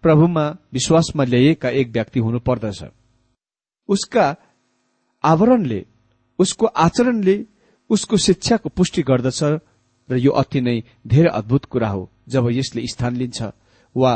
प्रभुमा 0.05 0.45
विश्वासमा 0.73 1.25
ल्याइएका 1.25 1.69
एक 1.71 1.89
व्यक्ति 1.89 2.21
हुनुपर्दछ। 2.21 2.81
उसका 3.89 4.27
आवरणले 5.25 5.81
उसको 6.39 6.67
आचरणले 6.67 7.37
उसको 7.95 8.17
शिक्षाको 8.27 8.69
पुष्टि 8.77 9.03
गर्दछ 9.11 9.41
र 10.09 10.17
यो 10.19 10.33
अति 10.41 10.61
नै 10.61 10.77
धेरै 11.07 11.31
अद्भुत 11.41 11.65
कुरा 11.73 11.89
हो 11.89 12.03
जब 12.29 12.49
यसले 12.51 12.87
स्थान 12.93 13.17
लिन्छ 13.17 13.43
वा 13.97 14.13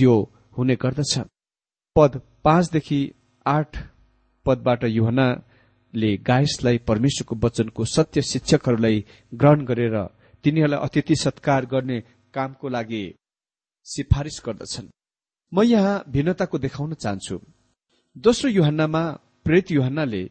यो 0.00 0.14
हुने 0.56 0.74
गर्दछ। 0.82 1.12
पद 1.96 2.20
पाँचदेखि 2.44 3.00
आठ 3.46 3.76
पदबाट 4.46 4.84
युहनाले 4.84 6.10
गायसलाई 6.28 6.78
परमेश्वरको 6.88 7.34
वचनको 7.44 7.84
सत्य 7.94 8.22
शिक्षकहरूलाई 8.22 9.04
ग्रहण 9.32 9.64
गरेर 9.70 9.96
तिनीहरूलाई 10.44 10.80
अतिथि 10.86 11.14
सत्कार 11.24 11.66
गर्ने 11.72 11.98
कामको 12.34 12.68
लागि 12.68 13.02
सिफारिस 13.88 14.36
गर्दछन्। 14.46 14.88
म 15.52 15.62
यहाँ 15.64 16.04
भिन्नताको 16.08 16.58
देखाउन 16.58 16.94
चाहन्छु। 16.94 17.36
दोस्रो 18.16 18.50
युहन्नामा 18.50 19.02
प्रेत 19.44 19.70
युहन्नाले 19.70 20.22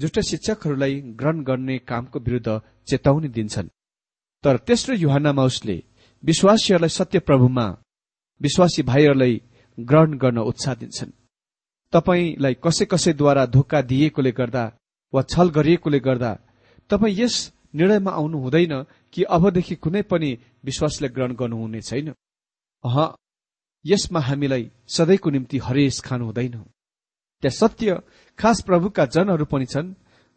जुष्ट 0.00 0.20
शिक्षकहरूलाई 0.20 1.00
ग्रहण 1.20 1.42
गर्ने 1.44 1.78
कामको 1.78 2.18
विरूद्ध 2.18 2.60
चेतावनी 2.88 3.28
दिन्छन्। 3.28 3.68
तर 4.44 4.56
तेस्रो 4.56 4.94
युहन्नामा 4.94 5.44
उसले 5.44 5.76
विश्वासीहरूलाई 6.24 6.88
सत्य 6.88 7.18
प्रभुमा 7.18 7.66
विश्वासी 8.40 8.82
भाइहरूलाई 8.82 9.40
ग्रहण 9.78 10.18
गर्न 10.18 10.38
उत्साह 10.50 10.74
दिन्छन्। 10.74 11.10
तपाईँलाई 11.92 12.54
कसै 12.64 12.84
कसैद्वारा 12.84 13.46
धोका 13.46 13.80
दिएकोले 13.82 14.32
गर्दा 14.32 14.64
वा 15.12 15.22
छल 15.22 15.48
गरिएकोले 15.50 16.00
गर्दा 16.00 16.32
तपाईँ 16.90 17.16
यस 17.20 17.52
निर्णयमा 17.74 18.10
आउनु 18.10 18.38
हुँदैन 18.38 18.74
कि 19.12 19.22
अबदेखि 19.22 19.74
कुनै 19.74 20.02
पनि 20.02 20.30
विश्वासले 20.64 21.08
ग्रहण 21.08 21.32
गर्नुहुने 21.34 21.80
छैन। 21.82 22.08
अह 22.84 22.96
यसमा 23.84 24.20
हामीलाई 24.20 24.70
सधैँको 24.88 25.30
निम्ति 25.30 25.58
हरेस 25.58 26.00
खानु 26.00 26.24
हुँदैन। 26.24 26.64
त्यहाँ 27.42 27.56
सत्य 27.60 28.00
खास 28.38 28.60
प्रभुका 28.66 29.04
जनहरू 29.14 29.44
पनि 29.44 29.66
छन् 29.72 29.94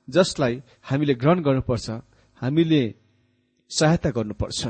जसलाई 0.08 0.62
हामीले 0.84 1.14
ग्रहण 1.22 1.40
गर्नुपर्छ 1.44 1.88
हामीले 2.42 2.82
सहायता 3.72 4.10
गर्नुपर्छ। 4.18 4.62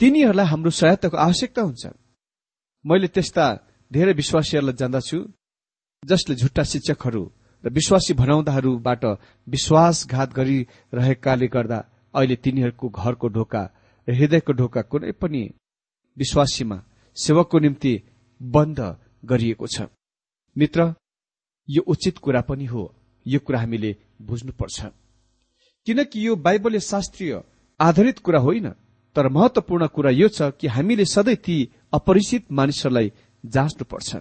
तिनीहरूलाई 0.00 0.46
हाम्रो 0.46 0.70
सहायताको 0.70 1.16
आवश्यकता 1.16 1.62
हुन्छ। 1.62 1.84
मैले 2.84 3.08
त्यस्ता 3.14 3.44
धेरै 3.90 4.12
विश्वासीहरूलाई 4.12 4.76
जान्दछु 4.80 5.18
जसले 6.02 6.34
झुट्टा 6.36 6.62
शिक्षकहरू 6.72 7.24
र 7.64 7.66
विश्वासी 7.70 8.12
भनाउँदाहरूबाट 8.20 9.04
विश्वासघात 9.46 10.30
गरिरहेकाले 10.38 11.46
गर्दा 11.54 11.78
अहिले 12.14 12.36
तिनीहरूको 12.44 12.86
घरको 13.00 13.26
ढोका 13.36 13.62
र 14.08 14.10
हृदयको 14.12 14.52
ढोका 14.60 14.82
कुनै 14.90 15.12
पनि 15.20 15.42
विश्वासीमा 16.16 16.78
सेवकको 17.16 17.58
निम्ति 17.58 17.92
बन्द 18.40 18.80
गरिएको 19.24 19.66
छ। 19.66 19.76
मित्र 20.56 20.80
यो 21.68 21.82
उचित 21.82 22.18
कुरा 22.18 22.40
पनि 22.40 22.64
हो। 22.64 22.82
यो 23.26 23.38
कुरा 23.40 23.58
हामीले 23.60 23.96
बुझ्नुपर्छ। 24.22 24.80
किनकि 25.86 26.26
यो 26.26 26.36
बाइबलले 26.36 26.80
शास्त्रीय 26.80 27.42
आधारित 27.80 28.18
कुरा 28.18 28.38
होइन 28.38 28.68
तर 29.16 29.28
महत्वपूर्ण 29.28 29.86
कुरा 29.86 30.10
यो 30.10 30.28
छ 30.28 30.50
कि 30.60 30.66
हामीले 30.66 31.04
सधैँ 31.04 31.36
ती 31.36 31.56
अपरिचित 31.92 32.52
मानिसहरूलाई 32.52 33.12
जाँच्नुपर्छ 33.44 34.16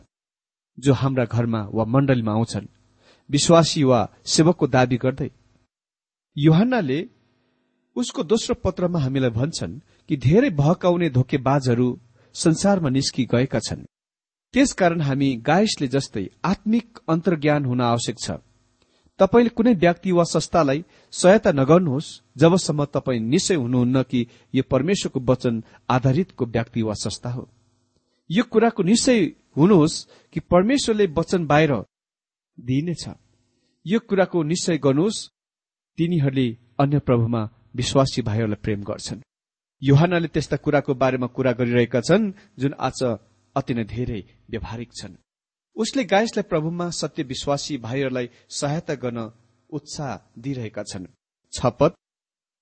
जो 0.78 0.94
हाम्रा 0.94 1.26
घरमा 1.26 1.62
वा 1.74 1.84
मण्डलीमा 1.86 2.32
आउँछन् 2.32 2.68
विश्वासी 3.30 3.84
वा 3.84 4.00
सेवकको 4.26 4.68
दावी 4.68 4.98
गर्दै। 4.98 5.30
युहानले 6.38 7.00
उसको 7.96 8.24
दोस्रो 8.24 8.56
पत्रमा 8.56 9.00
हामीलाई 9.00 9.30
भन्छन् 9.30 9.80
कि 10.10 10.18
धेरै 10.18 10.50
भहकाउने 10.50 11.10
धोकेबाजहरू 11.10 11.88
संसारमा 12.36 12.90
निस्कि 12.90 13.26
गएका 13.26 13.60
छन्। 13.60 13.86
त्यसकारण 14.54 15.02
हामी 15.02 15.30
गायसले 15.46 15.88
जस्तै 15.88 16.26
आत्मिक 16.46 17.00
अन्तर्ज्ञान 17.10 17.66
हुन 17.66 17.82
आवश्यक 17.82 18.18
छ। 18.20 18.32
तपाईँले 19.20 19.50
कुनै 19.50 19.74
व्यक्ति 19.74 20.12
वा 20.12 20.24
संस्थालाई 20.24 20.84
सहायता 21.14 21.52
नगर्नुहोस् 21.52 22.10
जबसम्म 22.38 22.86
तपाईँ 22.86 23.20
निश्चय 23.24 23.56
हुनुहुन्न 23.56 24.04
कि 24.04 24.28
यो 24.54 24.64
परमेश्वरको 24.70 25.20
वचन 25.32 25.64
आधारितको 25.90 26.46
व्यक्ति 26.46 26.82
वा 26.82 26.94
संस्था 26.94 27.30
हो। 27.30 27.50
यो 28.30 28.44
कुराको 28.44 28.84
निश्चय 28.84 29.20
हुनुहोस् 29.58 29.96
कि 30.34 30.40
परमेश्वरले 30.40 31.06
वचन 31.18 31.46
बाहिर 31.46 31.74
दिइनेछ। 32.58 33.04
यो 33.86 34.00
कुराको 34.00 34.44
निश्चय 34.44 34.78
गर्नुहोस् 34.78 35.28
तिनीहरूले 35.98 36.48
अन्य 36.80 37.00
प्रभुमा 37.00 37.42
विश्वासी 37.76 38.22
भाइहरूलाई 38.22 38.62
प्रेम 38.64 38.82
गर्छन्। 38.84 39.22
युहानले 39.82 40.28
त्यस्ता 40.28 40.58
कुराको 40.58 40.94
बारेमा 40.94 41.28
कुरा 41.28 41.52
गरिरहेका 41.52 42.02
छन् 42.02 42.32
जुन 42.60 42.74
आज 42.80 43.00
अति 43.56 43.74
नै 43.74 43.84
धेरै 43.86 44.22
व्यावहारिक 44.50 44.90
छन्। 44.94 45.16
उसले 45.76 46.04
गायसलाई 46.04 46.50
प्रभुमा 46.50 46.90
सत्य 46.92 47.24
विश्वासी 47.24 47.78
भाइहरूलाई 47.78 48.30
सहायता 48.50 48.96
गर्न 48.96 49.20
उत्साह 49.70 50.12
दिइरहेका 50.42 50.84
छन्। 50.84 51.06
छपत 51.54 51.96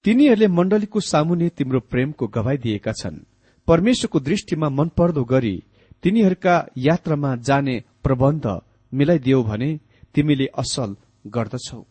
तिनीहरूले 0.06 0.48
मण्डलीको 0.48 1.00
सामुने 1.02 1.50
तिम्रो 1.50 1.80
प्रेमको 1.92 2.28
गवाई 2.28 2.58
दिएका 2.58 2.94
छन्। 2.94 3.26
परमेश्वरको 3.68 4.20
दृष्टिमा 4.20 4.70
मनपर्दो 4.70 5.24
गरी 5.24 5.56
तिनीहरूका 6.04 6.56
यात्रामा 6.78 7.36
जाने 7.48 7.76
प्रबन्ध 8.04 8.46
मिलाइदियो 8.92 9.44
भने 9.44 9.70
तिमीले 10.16 10.48
असल 10.58 10.96
गर्दछौ। 11.28 11.82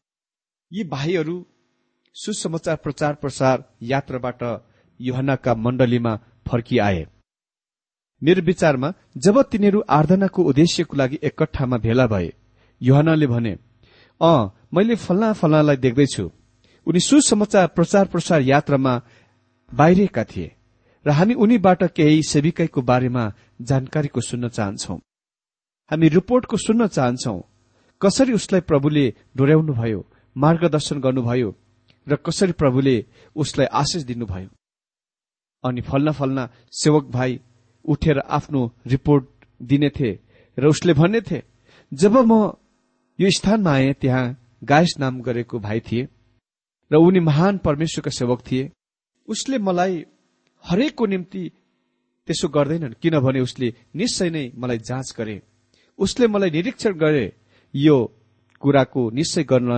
यी 0.72 0.82
भाइहरू 0.84 1.36
सुसमाचार 2.16 2.76
प्रचार 2.76 3.14
प्रसार 3.14 3.64
यात्राबाट 3.82 4.42
युहनाका 5.00 5.54
मण्डलीमा 5.54 6.14
फर्किआए। 6.48 7.06
मेरो 8.22 8.42
विचारमा 8.42 8.92
जब 9.16 9.42
तिनीहरू 9.42 9.80
आराधनाको 9.90 10.42
उद्देश्यको 10.42 10.96
लागि 10.96 11.18
एकट्ठामा 11.22 11.76
भेला 11.78 12.06
भए 12.06 12.32
युहनाले 12.80 13.26
भने 13.26 13.52
अ 14.20 14.32
मैले 14.74 14.94
फल्ना 14.96 15.32
फल्नालाई 15.32 15.76
देख्दैछु। 15.76 16.24
उनी 16.86 17.00
सुसमाचार 17.00 17.66
प्रचार 17.66 18.06
प्रसार 18.06 18.40
यात्रामा 18.42 18.94
बाहिरिएका 19.70 20.24
थिए 20.24 20.54
र 21.06 21.10
हामी 21.10 21.34
उनीबाट 21.34 21.82
केही 21.96 22.22
सेविकाईको 22.22 22.82
बारेमा 22.82 23.24
जानकारीको 23.62 24.20
सुन्न 24.20 24.48
चाहन्छौ। 24.48 24.94
हामी 25.90 26.08
रिपोर्टको 26.08 26.56
सुन्न 26.56 26.86
चाहन्छौ। 26.86 27.36
कसरी 28.00 28.32
उसलाई 28.32 28.60
प्रभुले 28.60 29.04
डोर्याउनुभयो 29.36 30.00
मार्गदर्शन 30.36 31.00
गर्नुभयो 31.00 31.50
र 32.06 32.16
कसरी 32.16 32.52
प्रभुले 32.52 32.96
उसलाई 33.36 33.66
आशिष 33.72 34.02
दिनुभयो? 34.02 34.48
अनि 35.64 35.80
फल्ना 35.80 36.12
फल्ना 36.12 36.48
सेवक 36.72 37.04
भाइ 37.10 37.40
उठेर 37.84 38.18
आफ्नो 38.18 38.60
रिपोर्ट 38.86 39.26
दिनेथे 39.62 40.10
र 40.58 40.66
उसले 40.66 40.92
भन्नेथे 40.94 41.42
जब 41.92 42.16
म 42.26 42.52
यो 43.18 43.30
स्थानमा 43.30 43.72
आए 43.72 43.92
त्यहाँ 44.00 44.36
गायस 44.64 44.94
नाम 45.00 45.20
गरेको 45.20 45.58
भाइ 45.58 45.80
थिए 45.80 46.08
र 46.90 46.96
उनी 46.96 47.20
महान 47.20 47.58
परमेश्वरका 47.58 48.10
सेवक 48.10 48.40
थिए 48.50 48.70
उसले 49.28 49.58
मलाई 49.58 50.04
हरेकको 50.64 51.06
निम्ति 51.06 51.50
त्यसो 52.28 52.48
गर्दैनन् 52.48 52.94
किनभने 53.02 53.40
उसले 53.40 53.68
निश्चय 53.96 54.30
नै 54.30 54.50
मलाई 54.56 54.78
जाँच 54.78 55.14
गरे। 55.18 55.40
उसले 55.98 56.26
मलाई 56.26 56.50
निरीक्षण 56.50 56.92
गरे 56.94 57.32
यो 57.74 57.96
कुराको 58.62 59.10
निश्चय 59.10 59.44
गर्न 59.44 59.70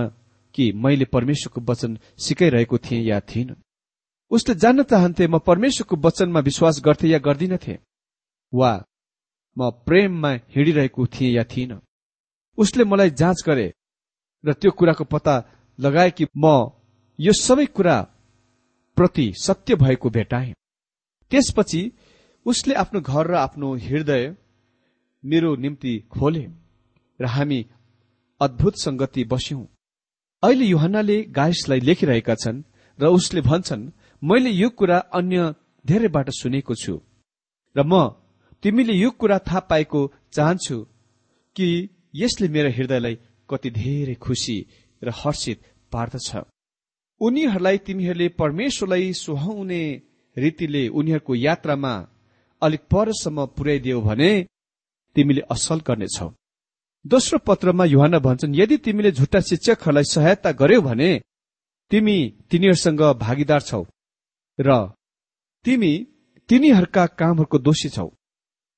कि 0.55 0.71
मैले 0.75 1.05
परमेश्वरको 1.05 1.61
वचन 1.71 1.97
सिकाइरहेको 2.17 2.77
थिएँ 2.77 3.03
या 3.03 3.19
थिइनँ। 3.19 3.55
उसले 4.31 4.55
जान्न 4.55 4.83
चाहन्थे 4.83 5.27
म 5.27 5.39
परमेश्वरको 5.39 5.95
वचनमा 5.97 6.39
विश्वास 6.39 6.81
गर्थे 6.85 7.07
या 7.07 7.19
गर्दिनथे 7.19 7.77
वा 8.53 8.71
म 9.57 9.69
प्रेममा 9.85 10.31
हिँडिरहेको 10.55 11.05
थिएँ 11.07 11.33
या 11.33 11.43
थिइनँ। 11.43 11.81
उसले 12.57 12.83
मलाई 12.83 13.09
जाँच 13.11 13.43
गरे 13.47 13.67
र 14.43 14.53
त्यो 14.53 14.71
कुराको 14.71 15.03
पत्ता 15.03 15.35
लगाए 15.79 16.11
कि 16.11 16.25
म 16.37 16.45
यो 17.19 17.33
सबै 17.33 17.65
कुरा 17.65 17.97
प्रति 18.97 19.25
सत्य 19.37 19.75
भएको 19.75 20.09
भेटाए। 20.09 20.53
त्यसपछि 21.31 21.81
उसले 22.45 22.73
आफ्नो 22.73 23.01
घर 23.01 23.27
र 23.27 23.35
आफ्नो 23.35 23.75
हृदय 23.77 24.35
मेरो 25.23 25.55
निम्ति 25.55 25.93
खोले 26.11 26.45
र 27.19 27.25
हामी 27.25 27.65
अद्भुत 28.41 28.77
संगति 28.77 29.23
बस्यौं। 29.23 29.65
अहिले 30.43 30.65
युहनाले 30.65 31.17
गायसलाई 31.37 31.79
लेखिरहेका 31.79 32.35
छन् 32.35 32.63
र 32.99 33.07
उसले 33.07 33.41
भन्छन् 33.41 33.91
मैले 34.21 34.49
यो 34.51 34.69
कुरा 34.69 34.97
अन्य 35.13 35.53
धेरैबाट 35.85 36.29
सुनेको 36.29 36.75
छु 36.75 36.95
र 37.75 37.83
म 37.83 38.22
तिमीले 38.63 38.93
यो 38.93 39.09
कुरा 39.11 39.37
थाहा 39.39 39.59
पाएको 39.69 40.01
चाहन्छु 40.33 40.77
कि 41.55 41.67
यसले 42.15 42.47
मेरो 42.47 42.69
हृदयलाई 42.69 43.15
कति 43.49 43.69
धेरै 43.71 44.15
खुसी 44.15 44.57
र 45.01 45.09
हर्षित 45.11 45.59
पार्दछ। 45.91 46.29
उनीहरूलाई 47.21 47.77
तिमीहरूले 47.87 48.27
परमेश्वरलाई 48.41 49.11
सुहाउने 49.15 49.81
रीतिले 50.37 50.83
उनीहरूको 50.89 51.33
यात्रामा 51.37 51.93
अलिक 52.61 52.81
परसम्म 52.91 53.45
पुर्याइदियो 53.55 54.01
भने 54.01 54.31
तिमीले 55.15 55.41
असल 55.51 55.79
गर्नेछौ। 55.87 56.29
दोस्रो 57.05 57.37
पत्रमा 57.47 57.85
युहान 57.85 58.15
भन्छन् 58.19 58.55
यदि 58.55 58.77
तिमीले 58.77 59.11
झुट्टा 59.11 59.39
शिक्षकहरूलाई 59.41 60.03
सहायता 60.05 60.51
गर्यौ 60.61 60.81
भने 60.81 61.11
तिमी 61.91 62.17
तिनीहरूसँग 62.49 63.01
भागीदार 63.19 63.61
छौ 63.61 63.83
र 64.59 64.69
तिमी 65.65 65.93
तिनीहरूका 66.49 67.05
कामहरूको 67.19 67.57
दोषी 67.59 67.89
छौ। 67.89 68.07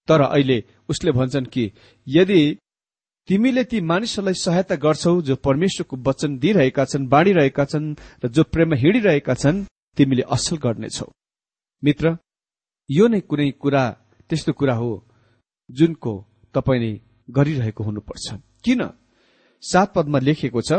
तर 0.07 0.21
अहिले 0.21 0.63
उसले 0.89 1.11
भन्छन् 1.11 1.45
कि 1.45 1.71
यदि 2.07 2.41
तिमीले 3.27 3.63
ती 3.63 3.81
मानिसहरूलाई 3.81 4.33
सहायता 4.37 4.75
गर्छौ 4.75 5.21
जो 5.21 5.35
परमेश्वरको 5.35 5.95
वचन 6.07 6.37
दिइरहेका 6.37 6.85
छन् 6.85 7.07
बाँडिरहेका 7.07 7.65
छन् 7.65 7.95
र 8.25 8.27
जो 8.27 8.43
प्रेममा 8.43 8.75
हिँडिरहेका 8.75 9.33
छन् 9.33 9.65
तिमीले 9.97 10.23
असल 10.35 10.57
गर्नेछौ। 10.57 11.07
मित्र 11.83 12.17
यो 12.89 13.07
नै 13.07 13.19
कुनै 13.29 13.49
कुरा 13.61 13.83
त्यस्तो 14.29 14.53
कुरा 14.53 14.75
हो 14.75 14.91
जुनको 15.69 16.13
तपाईँले 16.53 16.91
गरिरहेको 17.29 17.83
हुनुपर्छ। 17.83 18.27
किन? 18.65 18.81
सात 19.63 19.93
पदमा 19.95 20.19
लेखिएको 20.19 20.61
छ 20.61 20.71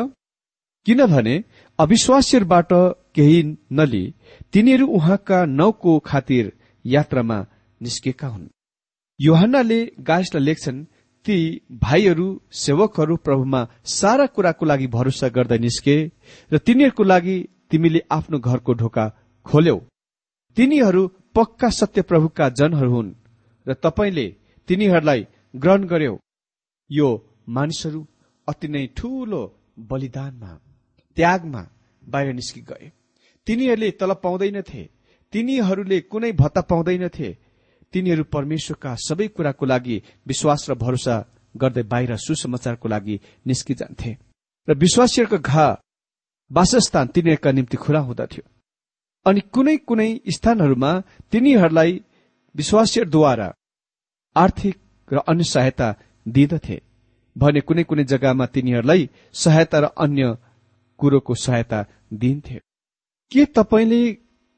किनभने 0.87 1.35
अविश्वासीहरूबाट 1.79 2.73
केही 3.15 3.39
नली 3.73 4.05
तिनीहरू 4.53 4.87
उहाँका 4.87 5.39
नौको 5.59 5.99
खातिर 6.07 6.53
यात्रामा 6.85 7.39
निस्केका 7.81 8.29
हुन्। 8.29 8.49
योहन्नाले 9.21 9.81
गायसलाई 10.01 10.45
लेख्छन् 10.45 10.85
ती 11.27 11.37
भाइहरू 11.83 12.27
सेवकहरू 12.55 13.17
प्रभुमा 13.17 13.61
सारा 13.91 14.27
कुराको 14.27 14.65
लागि 14.67 14.87
भरोसा 14.87 15.29
गर्दै 15.29 15.59
निस्के 15.59 15.97
र 16.51 16.59
तिनीहरूको 16.59 17.03
लागि 17.03 17.37
तिमीले 17.71 18.01
आफ्नो 18.11 18.39
घरको 18.39 18.73
ढोका 18.81 19.05
खोल्यौ। 19.47 19.77
तिनीहरू 20.57 21.03
पक्का 21.35 21.69
सत्य 21.71 22.03
प्रभुका 22.03 22.49
जनहरू 22.49 22.91
हुन् 22.91 23.15
र 23.67 23.75
तपाईँले 23.85 24.27
तिनीहरूलाई 24.69 25.27
ग्रहण 25.55 25.85
गर्यौ। 25.85 26.15
यो 26.91 27.09
मानिसहरू 27.49 28.01
अति 28.49 28.69
नै 28.69 28.87
ठूलो 28.97 29.43
बलिदानमा 29.91 30.53
त्यागमा 31.17 31.63
बाहिर 32.03 32.33
निस्कि 32.33 32.61
गए 32.61 32.93
तिनीहरूले 33.47 33.91
तल 33.91 34.13
पाउँदैनथे। 34.23 34.83
तिनीहरूले 35.33 36.01
कुनै 36.11 36.33
भत्ता 36.33 36.61
पाउँदैनथे। 36.71 37.29
तिनीहरू 37.97 38.25
परमेश्वरका 38.33 38.95
सबै 39.01 39.29
कुराको 39.29 39.67
लागि 39.67 39.97
विश्वास 40.27 40.71
र 40.71 40.75
भरोसा 40.75 41.15
गर्दै 41.55 41.83
बाहिर 41.83 42.17
सुसमाचारको 42.17 42.89
लागि 42.89 43.21
निस्किजान्थे। 43.47 44.11
र 44.69 44.75
विश्वासीहरूको 44.75 45.39
घा 45.39 45.67
वासस्थान 46.51 47.07
तिनीहरूका 47.07 47.51
निम्ति 47.53 47.77
खुला 47.77 48.01
हुँदथ्यो 48.01 48.43
अनि 49.27 49.41
कुनै 49.53 49.77
कुनै 49.89 50.11
स्थानहरूमा 50.29 50.91
तिनीहरूलाई 51.33 51.93
विश्वासीहरूद्वारा 52.55 53.49
आर्थिक 54.37 54.77
र 55.11 55.19
अन्य 55.27 55.45
सहायता 55.45 55.89
दिँदथे 56.27 56.77
भने 57.37 57.61
कुनै 57.61 57.85
कुनै 57.85 58.05
जग्गामा 58.05 58.47
तिनीहरूलाई 58.47 59.09
सहायता 59.35 59.79
र 59.79 59.85
अन्य 59.99 60.37
कुरोको 60.99 61.35
सहायता 61.35 61.79
दिइन्थ्यो 62.13 62.61
के 63.33 63.45
तपाईँले 63.57 64.01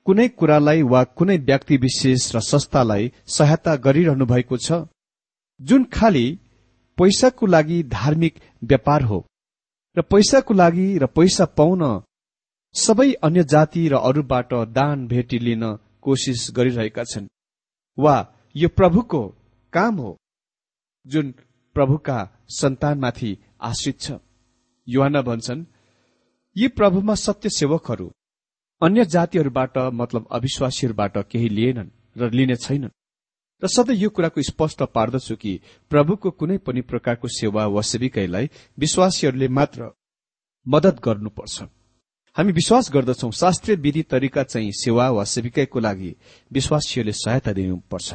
कुनै 0.09 0.29
कुरालाई 0.39 0.83
वा 0.83 1.01
कुनै 1.19 1.37
व्यक्ति 1.49 1.77
विशेष 1.77 2.23
र 2.35 2.41
संस्थालाई 2.43 3.11
सहायता 3.29 3.73
गरिरहनु 3.77 4.27
भएको 4.27 4.57
छ? 4.57 4.69
जुन 5.61 5.85
खालि 5.93 6.27
पैसाको 6.99 7.47
लागि 7.47 7.83
धार्मिक 7.97 8.35
व्यापार 8.65 9.03
हो 9.03 9.19
र 9.97 10.03
पैसाको 10.03 10.55
लागि 10.55 10.87
र 10.99 11.07
पैसा 11.17 11.45
पाउन 11.59 11.83
सबै 12.75 13.13
अन्य 13.23 13.45
जाति 13.45 13.83
र 13.89 14.01
अरूबाट 14.09 14.55
दान 14.73 15.07
भेटी 15.09 15.39
लिन 15.39 15.65
कोसिस 16.03 16.49
गरिरहेका 16.57 17.05
छन् 17.05 17.29
वा 17.99 18.17
यो 18.55 18.69
प्रभुको 18.69 19.23
काम 19.73 19.97
हो 19.97 20.11
जुन 21.07 21.35
प्रभुका 21.77 22.19
सन्तानमाथि 22.51 23.37
आश्रित 23.63 24.01
छ। 24.01 24.19
युवाना 24.89 25.23
भन्छन् 25.23 25.69
यी 26.57 26.69
प्रभुमा 26.79 27.15
सत्य 27.15 27.49
सेवकहरू 27.51 28.11
अन्य 28.83 29.05
जातिहरूबाट 29.05 29.79
मतलब 29.93 30.27
अविश्वासीहरूबाट 30.33 31.17
केही 31.31 31.49
लिएनन् 31.49 31.89
र 32.17 32.31
लिने 32.31 32.57
छैनन्। 32.57 32.95
र 33.63 33.67
सधैँ 33.67 33.97
यो 33.97 34.09
कुराको 34.11 34.43
स्पष्ट 34.43 34.83
पार्दछु 34.95 35.37
कि 35.37 35.61
प्रभुको 35.91 36.31
कुनै 36.31 36.59
पनि 36.59 36.81
प्रकारको 36.81 37.29
सेवा 37.29 37.67
वा 37.67 37.83
सेविकाईलाई 37.83 38.51
विश्वासीहरूले 38.79 39.49
मात्र 39.49 39.91
मदत 40.67 41.01
गर्नुपर्छ। 41.05 41.63
हामी 42.37 42.53
विश्वास 42.53 42.91
गर्दछौ 42.93 43.31
शास्त्रीय 43.31 43.77
विधि 43.77 44.03
तरिका 44.03 44.43
चाहिँ 44.43 44.71
सेवा 44.73 45.11
वा 45.11 45.25
सेविकाईको 45.25 45.81
लागि 45.81 46.15
विश्वासीहरूले 46.53 47.13
सहायता 47.13 47.53
दिनुपर्छ। 47.53 48.15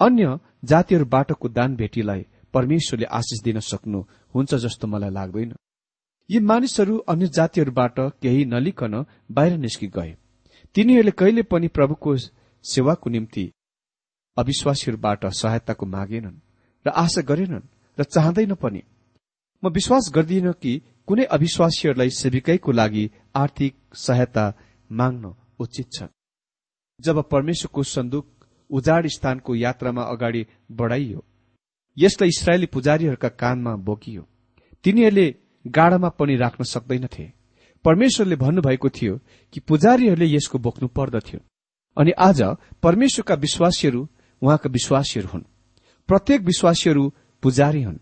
अन्य 0.00 0.38
जातिहरूबाटको 0.64 1.48
दान 1.48 1.76
भेटीलाई 1.76 2.26
परमेश्वरले 2.54 3.06
आशिष 3.10 3.42
दिन 3.42 3.58
सक्नुहुन्छ 3.60 4.54
जस्तो 4.54 4.86
मलाई 4.86 5.10
लाग्दैन। 5.10 5.54
यी 6.30 6.38
मानिसहरू 6.40 6.96
अन्य 7.08 7.26
जातिहरूबाट 7.28 7.98
केही 8.22 8.44
नलिकन 8.44 8.94
बाहिर 9.30 9.56
निस्कि 9.58 9.86
गए। 9.86 10.14
तिनीहरूले 10.74 11.10
कहिले 11.10 11.42
पनि 11.44 11.68
प्रभुको 11.68 12.16
सेवाको 12.64 13.10
निम्ति 13.10 13.44
अविश्वासीहरूबाट 14.36 15.26
सहायताको 15.32 15.86
मागेनन् 15.86 16.40
र 16.86 16.90
आशा 16.96 17.22
गरेनन् 17.22 17.68
र 17.98 18.04
चाहँदैन 18.04 18.54
पनि। 18.54 18.82
म 19.62 19.68
विश्वास 19.68 20.10
गर्दिन 20.14 20.52
कि 20.52 20.72
कुनै 21.06 21.24
अविश्वासीहरूलाई 21.36 22.10
सेविकैको 22.12 22.72
लागि 22.72 23.04
आर्थिक 23.34 23.74
सहायता 23.96 24.44
माग्न 24.90 25.34
उचित 25.60 25.88
छ। 25.92 26.08
जब 27.00 27.22
परमेश्वरको 27.28 27.82
सन्दुक 27.84 28.26
उजाड 28.70 29.06
स्थानको 29.08 29.54
यात्रामा 29.56 30.02
अगाडि 30.04 30.46
बढाइयो 30.72 31.24
यसलाई 31.96 32.28
इसरायली 32.28 32.66
पुजारीहरूका 32.66 33.28
कानमा 33.40 33.74
बोकियो। 33.86 34.22
तिनीहरूले 34.84 35.26
गाडामा 35.66 36.08
पनि 36.08 36.36
राख्न 36.36 36.64
सक्दैनथे। 36.64 37.32
परमेश्वरले 37.84 38.36
भन्नुभएको 38.36 38.88
थियो 38.88 39.20
कि 39.52 39.60
पुजारीहरूले 39.60 40.26
यसको 40.26 40.58
बोक्नु 40.58 40.88
पर्दथ्यो। 40.88 41.40
अनि 41.96 42.10
आज 42.10 42.42
परमेश्वरका 42.82 43.34
विश्वासीहरू 43.34 44.08
उहाँका 44.42 44.70
विश्वासीहरू 44.70 45.28
हुन्। 45.28 45.42
प्रत्येक 46.08 46.40
विश्वासीहरू 46.40 47.12
पुजारी 47.42 47.82
हुन्। 47.82 47.98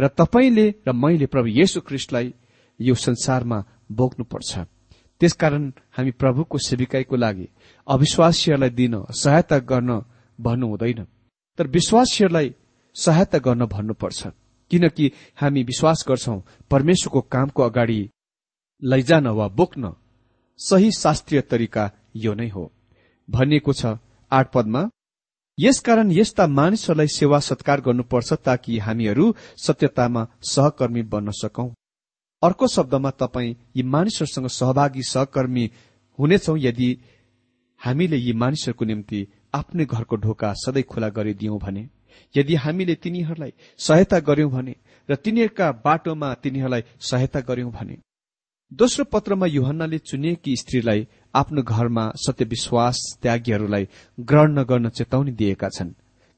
र 0.00 0.08
तपाईँले 0.08 0.74
र 0.88 0.92
मैले 0.92 1.26
प्रभु 1.26 1.46
येशु 1.46 1.80
ख्रिस्टलाई 1.80 2.34
यो 2.80 2.94
संसारमा 2.94 3.64
बोक्नुपर्छ। 3.92 4.58
त्यसकारण 5.20 5.72
हामी 5.92 6.10
प्रभुको 6.10 6.58
सेविकाईको 6.58 7.16
लागि 7.16 7.48
अविश्वासीहरूलाई 7.88 8.70
दिन 8.70 9.04
सहायता 9.10 9.58
गर्न 9.58 10.04
भन्नु 10.40 10.66
हुँदैन 10.66 11.06
तर 11.58 11.66
विश्वासीहरूलाई 11.66 12.54
सहायता 12.94 13.38
गर्न 13.38 13.64
भन्नुपर्छ। 13.64 14.26
किनकि 14.70 15.10
हामी 15.36 15.62
विश्वास 15.62 16.04
गर्छौं 16.08 16.40
परमेश्वरको 16.70 17.20
कामको 17.32 17.62
अगाडि 17.62 18.00
लैजान 18.82 19.26
वा 19.28 19.48
बोक्न 19.48 19.92
सही 20.60 20.90
शास्त्रीय 20.92 21.40
तरिका 21.40 21.90
यो 22.16 22.34
नै 22.34 22.48
हो। 22.48 22.64
भनिएको 23.28 23.72
छ 23.72 23.96
आठ 24.32 24.52
पदमा 24.52 24.88
यसकारण 25.58 26.10
यस्ता 26.12 26.46
मानिसहरूलाई 26.46 27.08
सेवा 27.08 27.38
सत्कार 27.40 27.80
गर्नुपर्छ 27.80 28.32
ताकि 28.46 28.78
हामीहरू 28.78 29.34
सत्यतामा 29.56 30.26
सहकर्मी 30.42 31.02
बन्न 31.12 31.30
सकौं। 31.32 31.68
अर्को 32.42 32.66
शब्दमा 32.68 33.10
तपाईँ 33.10 33.54
यी 33.76 33.82
मानिसहरूसँग 33.94 34.48
सहभागी 34.50 35.02
सहकर्मी 35.02 35.64
हुनेछौ 36.18 36.56
यदि 36.56 36.90
हामीले 37.80 38.16
यी 38.16 38.32
मानिसहरूको 38.32 38.84
निम्ति 38.84 39.26
आफ्नै 39.54 39.84
घरको 39.84 40.16
ढोका 40.16 40.52
सधैँ 40.56 40.82
खुला 40.82 41.08
गरिदियौं 41.08 41.58
भने। 41.58 41.88
यदि 42.36 42.54
हामीले 42.54 42.94
तिनीहरूलाई 42.94 43.52
सहायता 43.78 44.18
गर्यौं 44.20 44.50
भने 44.50 44.74
र 45.08 45.14
तिनीहरूका 45.14 45.66
बाटोमा 45.84 46.28
तिनीहरूलाई 46.34 46.82
सहायता 47.00 47.40
गर्यौं 47.40 47.70
भने। 47.70 47.96
दोस्रो 48.72 49.04
पत्रमा 49.04 49.46
युहन्नाले 49.46 49.98
चुनिएकी 49.98 50.56
स्त्रीलाई 50.56 51.06
आफ्नो 51.34 51.62
घरमा 51.62 52.04
सत्यविश्वास 52.16 52.98
त्यागीहरूलाई 53.22 53.88
ग्रहण 54.18 54.58
नगर्न 54.58 54.88
चेतावनी 54.88 55.32
दिएका 55.32 55.68
छन्। 55.68 55.92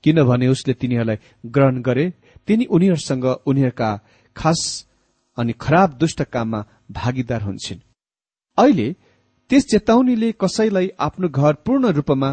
किनभने 0.04 0.48
उसले 0.48 0.74
तिनीहरूलाई 0.74 1.18
ग्रहण 1.46 1.80
गरे 1.82 2.04
तिनी 2.46 2.64
उनीहरूसँग 2.66 3.24
उनीहरूका 3.46 3.90
खास 4.36 4.60
अनि 5.38 5.52
खराब 5.60 5.98
दुष्ट 5.98 6.22
काममा 6.24 6.64
भागीदार 6.90 7.42
हुन्छन्। 7.42 7.80
अहिले 8.58 8.88
त्यस 9.50 9.64
चेतावनीले 9.66 10.28
कसैलाई 10.32 10.88
आफ्नो 11.00 11.28
घर 11.28 11.52
पूर्ण 11.64 11.88
रूपमा 11.88 12.30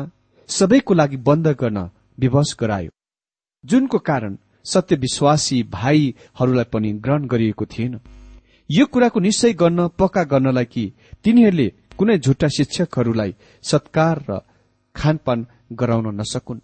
सबैको 0.49 0.93
लागि 0.93 1.17
बन्द 1.17 1.47
गर्न 1.61 1.89
विवश 2.19 2.55
गरायो। 2.59 2.91
जुनको 3.65 3.99
कारण 3.99 4.37
सत्यविश्वासी 4.65 5.63
भाइहरूलाई 5.63 6.63
पनि 6.63 6.91
ग्रहण 6.93 7.25
गरिएको 7.27 7.65
थिएन। 7.65 7.99
यो 8.69 8.85
कुराको 8.85 9.19
निश्चय 9.19 9.53
गर्न 9.53 9.87
पक्का 9.99 10.23
गर्नलाई 10.23 10.65
कि 10.65 10.93
तिनीहरूले 11.23 11.67
कुनै 11.97 12.17
झुट्टा 12.17 12.47
शिक्षकहरूलाई 12.47 13.35
सत्कार 13.63 14.25
र 14.29 14.39
खानपान 14.95 15.47
गराउन 15.73 16.07
नसकुन्। 16.15 16.59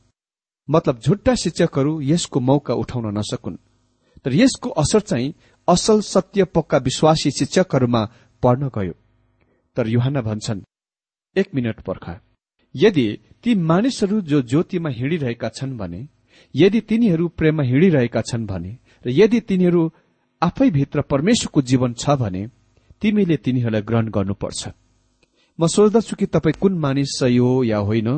मतलब 0.70 1.00
झुट्टा 1.00 1.36
शिक्षकहरू 1.36 2.02
यसको 2.02 2.40
मौका 2.40 2.74
उठाउन 2.74 3.18
नसकुन्। 3.18 3.58
तर 4.26 4.34
यसको 4.34 4.70
असर 4.70 5.00
चाहिँ 5.00 5.34
असल 5.68 6.02
सत्य 6.02 6.44
पक्का 6.44 6.78
विश्वासी 6.78 7.32
शिक्षकहरूमा 7.32 8.06
पर्न 8.44 8.70
गयो। 8.76 8.94
तर 9.78 9.88
युहान 9.88 10.22
भन्छन् 10.22 10.62
एक 11.36 11.56
मिनट 11.56 11.82
पर्खा। 11.82 12.20
यदि 12.76 13.08
ती 13.44 13.56
मानिसहरू 13.56 14.22
जो 14.22 14.42
ज्योतिमा 14.42 14.90
हिँडिरहेका 14.90 15.50
छन् 15.50 15.78
भने 15.78 16.08
यदि 16.56 16.82
तिनीहरू 16.82 17.28
प्रेममा 17.38 17.64
हिँडिरहेका 17.64 18.22
छन् 18.22 18.46
भने 18.46 18.72
र 19.06 19.10
यदि 19.12 19.40
तिनीहरू 19.50 19.82
आफैभित्र 20.42 21.02
परमेश्वरको 21.02 21.62
जीवन 21.62 21.94
छ 21.94 22.16
भने 22.18 22.48
तिमीले 23.02 23.38
तिनीहरूलाई 23.38 23.82
ग्रहण 23.82 24.08
गर्नुपर्छ। 24.10 24.62
म 25.60 25.68
सोच्दछु 25.68 26.16
कि 26.16 26.26
तपाईँ 26.26 26.60
कुन 26.62 26.74
मानिस 26.80 27.10
सही 27.20 27.38
हो 27.38 27.64
या 27.64 27.78
होइन? 27.78 28.10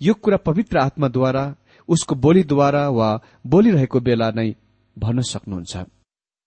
यो 0.00 0.14
कुरा 0.14 0.36
पवित्र 0.36 0.78
आत्माद्वारा 0.78 1.44
उसको 1.88 2.14
बोलीद्वारा 2.14 2.88
वा 2.88 3.08
बोलिरहेको 3.46 4.00
बेला 4.00 4.30
नै 4.30 4.48
भन्न 4.96 5.22
सक्नुहुन्छ। 5.22 5.76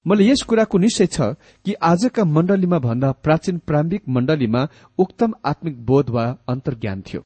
मलाई 0.06 0.30
यस 0.30 0.42
कुराको 0.42 0.78
निश्चय 0.78 1.08
छ 1.08 1.22
कि 1.66 1.74
आजका 1.74 2.24
मण्डलीमा 2.26 2.80
भन्दा 2.80 3.12
प्राचीन 3.24 3.58
प्रारम्भिक 3.68 4.04
मण्डलीमा 4.10 4.62
उक्तम 4.98 5.34
आत्मिक 5.46 5.76
बोध 5.86 6.10
वा 6.10 6.26
अन्तर्ज्ञान 6.48 7.02
थियो। 7.02 7.22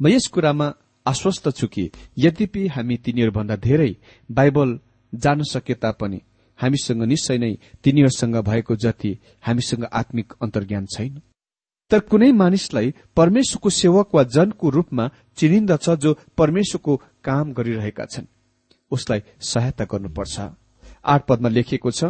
म 0.00 0.08
यस 0.08 0.26
कुरामा 0.28 0.68
आश्वस्त 1.06 1.48
छु 1.48 1.66
कि 1.66 1.90
यद्यपि 2.18 2.66
हामी 2.66 2.96
तिनीहरूभन्दा 2.96 3.56
धेरै 3.56 3.96
बाइबल 4.30 4.78
जान 5.12 5.42
सके 5.42 5.74
तापनि 5.74 6.20
हामीसँग 6.58 7.02
निश्चय 7.02 7.38
नै 7.38 7.52
तिनीहरूसँग 7.82 8.36
भएको 8.36 8.76
जति 8.76 9.18
हामीसँग 9.46 9.84
आत्मिक 9.92 10.32
अन्तर्ज्ञान 10.42 10.86
छैन। 10.86 11.22
तर 11.90 12.00
कुनै 12.00 12.32
मानिसलाई 12.32 12.94
परमेश्वरको 13.16 13.70
सेवक 13.70 14.14
वा 14.14 14.22
जनको 14.24 14.70
रूपमा 14.70 15.10
चिनिन्दछ 15.36 15.90
जो 15.90 16.16
परमेश्वरको 16.38 16.96
काम 17.24 17.52
गरिरहेका 17.52 18.04
छन्। 18.04 18.26
उसलाई 18.90 19.22
सहायता 19.40 19.84
गर्नुपर्छ। 19.84 20.40
आठ 21.04 21.26
पदमा 21.28 21.48
लेखिएको 21.48 21.90
छ 21.90 22.04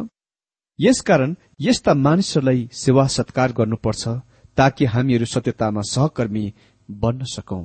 यसकारण 0.78 1.35
यस्ता 1.61 1.94
मानिसहरूलाई 1.94 2.68
सेवा 2.72 3.07
सत्कार 3.07 3.52
गर्नुपर्छ 3.52 4.09
ताकि 4.57 4.85
हामीहरू 4.85 5.26
सत्यतामा 5.26 5.83
सहकर्मी 5.90 6.46
बन्न 6.90 7.24
सकौं। 7.24 7.64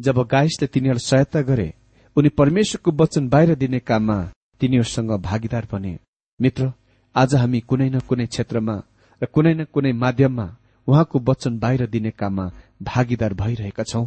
जब 0.00 0.18
गाइसले 0.30 0.66
तिनीहरू 0.66 0.98
सहायता 0.98 1.40
गरे 1.42 1.72
उनी 2.16 2.28
परमेश्वरको 2.28 2.90
वचन 2.92 3.28
बाहिर 3.28 3.54
दिने 3.54 3.78
काममा 3.80 4.18
तिनीहरूसँग 4.60 5.10
भागीदार 5.20 5.68
बने। 5.72 5.98
मित्र 6.40 6.72
आज 7.14 7.34
हामी 7.34 7.60
कुनै 7.60 7.88
न 7.90 7.98
कुनै 7.98 8.26
क्षेत्रमा 8.26 8.76
र 9.22 9.26
कुनै 9.26 9.54
न 9.54 9.64
कुनै 9.64 9.92
माध्यममा 9.92 10.46
उहाँको 10.88 11.18
वचन 11.28 11.58
बाहिर 11.58 11.86
दिने 11.86 12.10
काममा 12.10 12.50
भागीदार 12.82 13.34
भइरहेका 13.34 13.82
छौं। 13.82 14.06